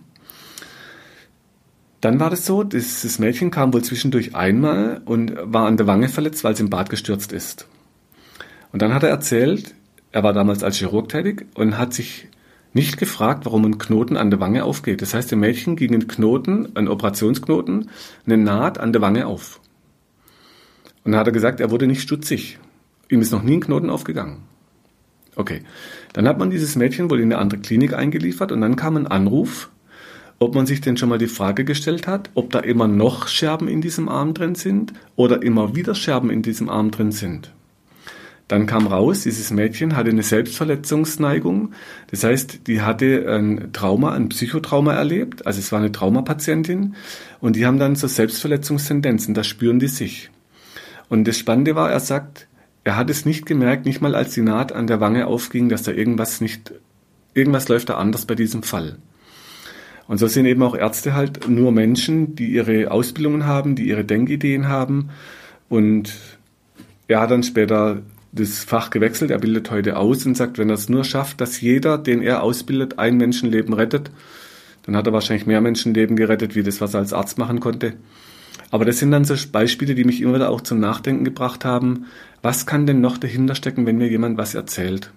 Dann 1.99 2.21
war 2.21 2.29
das 2.29 2.45
so, 2.45 2.63
dieses 2.63 3.19
Mädchen 3.19 3.51
kam 3.51 3.73
wohl 3.73 3.83
zwischendurch 3.83 4.33
einmal 4.33 5.01
und 5.03 5.33
war 5.43 5.67
an 5.67 5.75
der 5.75 5.87
Wange 5.87 6.07
verletzt, 6.07 6.45
weil 6.45 6.55
sie 6.55 6.63
im 6.63 6.69
Bad 6.69 6.89
gestürzt 6.89 7.33
ist. 7.33 7.67
Und 8.71 8.81
dann 8.81 8.93
hat 8.93 9.03
er 9.03 9.09
erzählt, 9.09 9.75
er 10.13 10.23
war 10.23 10.31
damals 10.31 10.63
als 10.63 10.77
Chirurg 10.77 11.09
tätig 11.09 11.45
und 11.55 11.77
hat 11.77 11.93
sich 11.93 12.29
nicht 12.73 12.97
gefragt, 12.97 13.45
warum 13.45 13.65
ein 13.65 13.77
Knoten 13.77 14.17
an 14.17 14.29
der 14.29 14.39
Wange 14.39 14.63
aufgeht. 14.63 15.01
Das 15.01 15.13
heißt, 15.13 15.31
dem 15.31 15.39
Mädchen 15.39 15.75
ging 15.75 15.93
ein 15.93 16.07
Knoten, 16.07 16.75
ein 16.75 16.87
Operationsknoten, 16.87 17.89
eine 18.25 18.37
Naht 18.37 18.77
an 18.77 18.93
der 18.93 19.01
Wange 19.01 19.25
auf. 19.27 19.59
Und 21.03 21.13
dann 21.13 21.19
hat 21.19 21.27
er 21.27 21.33
gesagt, 21.33 21.59
er 21.59 21.71
wurde 21.71 21.87
nicht 21.87 22.01
stutzig. 22.01 22.59
Ihm 23.09 23.21
ist 23.21 23.31
noch 23.31 23.41
nie 23.41 23.55
ein 23.55 23.61
Knoten 23.61 23.89
aufgegangen. 23.89 24.43
Okay. 25.35 25.61
Dann 26.13 26.27
hat 26.27 26.37
man 26.37 26.49
dieses 26.49 26.75
Mädchen 26.75 27.09
wohl 27.09 27.19
in 27.19 27.31
eine 27.31 27.41
andere 27.41 27.59
Klinik 27.59 27.93
eingeliefert 27.93 28.51
und 28.51 28.61
dann 28.61 28.75
kam 28.75 28.97
ein 28.97 29.07
Anruf, 29.07 29.69
ob 30.37 30.55
man 30.55 30.65
sich 30.65 30.81
denn 30.81 30.97
schon 30.97 31.09
mal 31.09 31.17
die 31.17 31.27
Frage 31.27 31.65
gestellt 31.65 32.07
hat, 32.07 32.29
ob 32.33 32.51
da 32.51 32.59
immer 32.59 32.87
noch 32.87 33.27
Scherben 33.27 33.67
in 33.67 33.81
diesem 33.81 34.09
Arm 34.09 34.33
drin 34.33 34.55
sind 34.55 34.93
oder 35.15 35.41
immer 35.41 35.75
wieder 35.75 35.95
Scherben 35.95 36.29
in 36.29 36.41
diesem 36.41 36.69
Arm 36.69 36.91
drin 36.91 37.11
sind. 37.11 37.51
Dann 38.49 38.65
kam 38.65 38.87
raus, 38.87 39.21
dieses 39.21 39.51
Mädchen 39.51 39.95
hatte 39.95 40.09
eine 40.09 40.23
Selbstverletzungsneigung. 40.23 41.73
Das 42.09 42.23
heißt, 42.23 42.65
die 42.65 42.81
hatte 42.81 43.25
ein 43.29 43.69
Trauma, 43.73 44.13
ein 44.13 44.29
Psychotrauma 44.29 44.93
erlebt. 44.93 45.45
Also 45.45 45.59
es 45.59 45.71
war 45.71 45.79
eine 45.79 45.91
Traumapatientin. 45.91 46.95
Und 47.39 47.55
die 47.55 47.67
haben 47.67 47.77
dann 47.77 47.95
so 47.95 48.07
Selbstverletzungstendenzen. 48.07 49.35
Da 49.35 49.43
spüren 49.43 49.77
die 49.77 49.87
sich. 49.87 50.31
Und 51.09 51.27
das 51.27 51.37
Spannende 51.37 51.75
war, 51.75 51.91
er 51.91 51.99
sagt, 51.99 52.47
er 52.83 52.95
hat 52.95 53.11
es 53.11 53.23
nicht 53.23 53.45
gemerkt, 53.45 53.85
nicht 53.85 54.01
mal 54.01 54.15
als 54.15 54.33
die 54.33 54.41
Naht 54.41 54.71
an 54.71 54.87
der 54.87 54.99
Wange 54.99 55.27
aufging, 55.27 55.69
dass 55.69 55.83
da 55.83 55.91
irgendwas 55.91 56.41
nicht, 56.41 56.73
irgendwas 57.35 57.67
läuft 57.67 57.89
da 57.89 57.97
anders 57.97 58.25
bei 58.25 58.33
diesem 58.33 58.63
Fall. 58.63 58.97
Und 60.07 60.17
so 60.17 60.25
sind 60.25 60.47
eben 60.47 60.63
auch 60.63 60.75
Ärzte 60.75 61.13
halt 61.13 61.47
nur 61.47 61.71
Menschen, 61.71 62.35
die 62.35 62.47
ihre 62.47 62.89
Ausbildungen 62.89 63.45
haben, 63.45 63.75
die 63.75 63.87
ihre 63.87 64.05
Denkideen 64.05 64.67
haben. 64.67 65.11
Und 65.69 66.13
er 67.07 67.21
hat 67.21 67.29
dann 67.29 67.43
später 67.43 68.01
das 68.31 68.63
Fach 68.63 68.89
gewechselt. 68.89 69.31
Er 69.31 69.39
bildet 69.39 69.71
heute 69.71 69.97
aus 69.97 70.25
und 70.25 70.35
sagt, 70.35 70.57
wenn 70.57 70.69
er 70.69 70.75
es 70.75 70.89
nur 70.89 71.03
schafft, 71.03 71.41
dass 71.41 71.61
jeder, 71.61 71.97
den 71.97 72.21
er 72.21 72.43
ausbildet, 72.43 72.99
ein 72.99 73.17
Menschenleben 73.17 73.73
rettet, 73.73 74.11
dann 74.83 74.95
hat 74.95 75.07
er 75.07 75.13
wahrscheinlich 75.13 75.45
mehr 75.45 75.61
Menschenleben 75.61 76.15
gerettet, 76.15 76.55
wie 76.55 76.63
das, 76.63 76.81
was 76.81 76.93
er 76.93 77.01
als 77.01 77.13
Arzt 77.13 77.37
machen 77.37 77.59
konnte. 77.59 77.93
Aber 78.71 78.85
das 78.85 78.99
sind 78.99 79.11
dann 79.11 79.25
so 79.25 79.35
Beispiele, 79.51 79.95
die 79.95 80.03
mich 80.03 80.21
immer 80.21 80.35
wieder 80.35 80.49
auch 80.49 80.61
zum 80.61 80.79
Nachdenken 80.79 81.25
gebracht 81.25 81.65
haben. 81.65 82.05
Was 82.41 82.65
kann 82.65 82.85
denn 82.85 83.01
noch 83.01 83.17
dahinter 83.17 83.55
stecken, 83.55 83.85
wenn 83.85 83.97
mir 83.97 84.09
jemand 84.09 84.37
was 84.37 84.53
erzählt? 84.53 85.11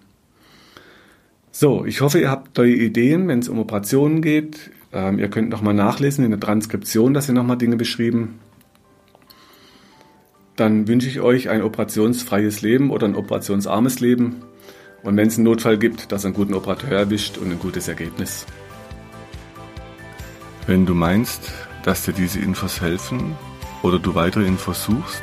So, 1.51 1.85
ich 1.85 2.01
hoffe, 2.01 2.19
ihr 2.19 2.31
habt 2.31 2.57
neue 2.57 2.75
Ideen, 2.75 3.29
wenn 3.29 3.41
es 3.41 3.49
um 3.49 3.59
Operationen 3.59 4.23
geht. 4.23 4.71
Ähm, 4.93 5.19
ihr 5.19 5.29
könnt 5.29 5.51
nochmal 5.51 5.75
nachlesen 5.75 6.25
in 6.25 6.31
der 6.31 6.41
Transkription, 6.41 7.13
dass 7.13 7.29
ihr 7.29 7.35
nochmal 7.35 7.59
Dinge 7.59 7.77
beschrieben 7.77 8.39
dann 10.57 10.89
wünsche 10.89 11.09
ich 11.09 11.21
euch 11.21 11.49
ein 11.49 11.63
operationsfreies 11.63 12.61
Leben 12.63 12.91
oder 12.91 13.07
ein 13.07 13.15
operationsarmes 13.15 14.01
Leben. 14.01 14.43
Und 15.03 15.17
wenn 15.17 15.29
es 15.29 15.37
einen 15.37 15.45
Notfall 15.45 15.79
gibt, 15.79 16.11
dass 16.13 16.25
ihr 16.25 16.29
einen 16.29 16.35
guten 16.35 16.55
Operateur 16.55 16.99
erwischt 16.99 17.37
und 17.39 17.51
ein 17.51 17.59
gutes 17.59 17.89
Ergebnis. 17.89 18.47
Wenn 20.67 20.85
du 20.87 20.95
meinst, 20.95 21.51
dass 21.85 22.05
dir 22.05 22.13
diese 22.13 22.39
Infos 22.39 22.81
helfen 22.81 23.35
oder 23.83 23.99
du 23.99 24.15
weitere 24.15 24.47
Infos 24.47 24.85
suchst, 24.85 25.21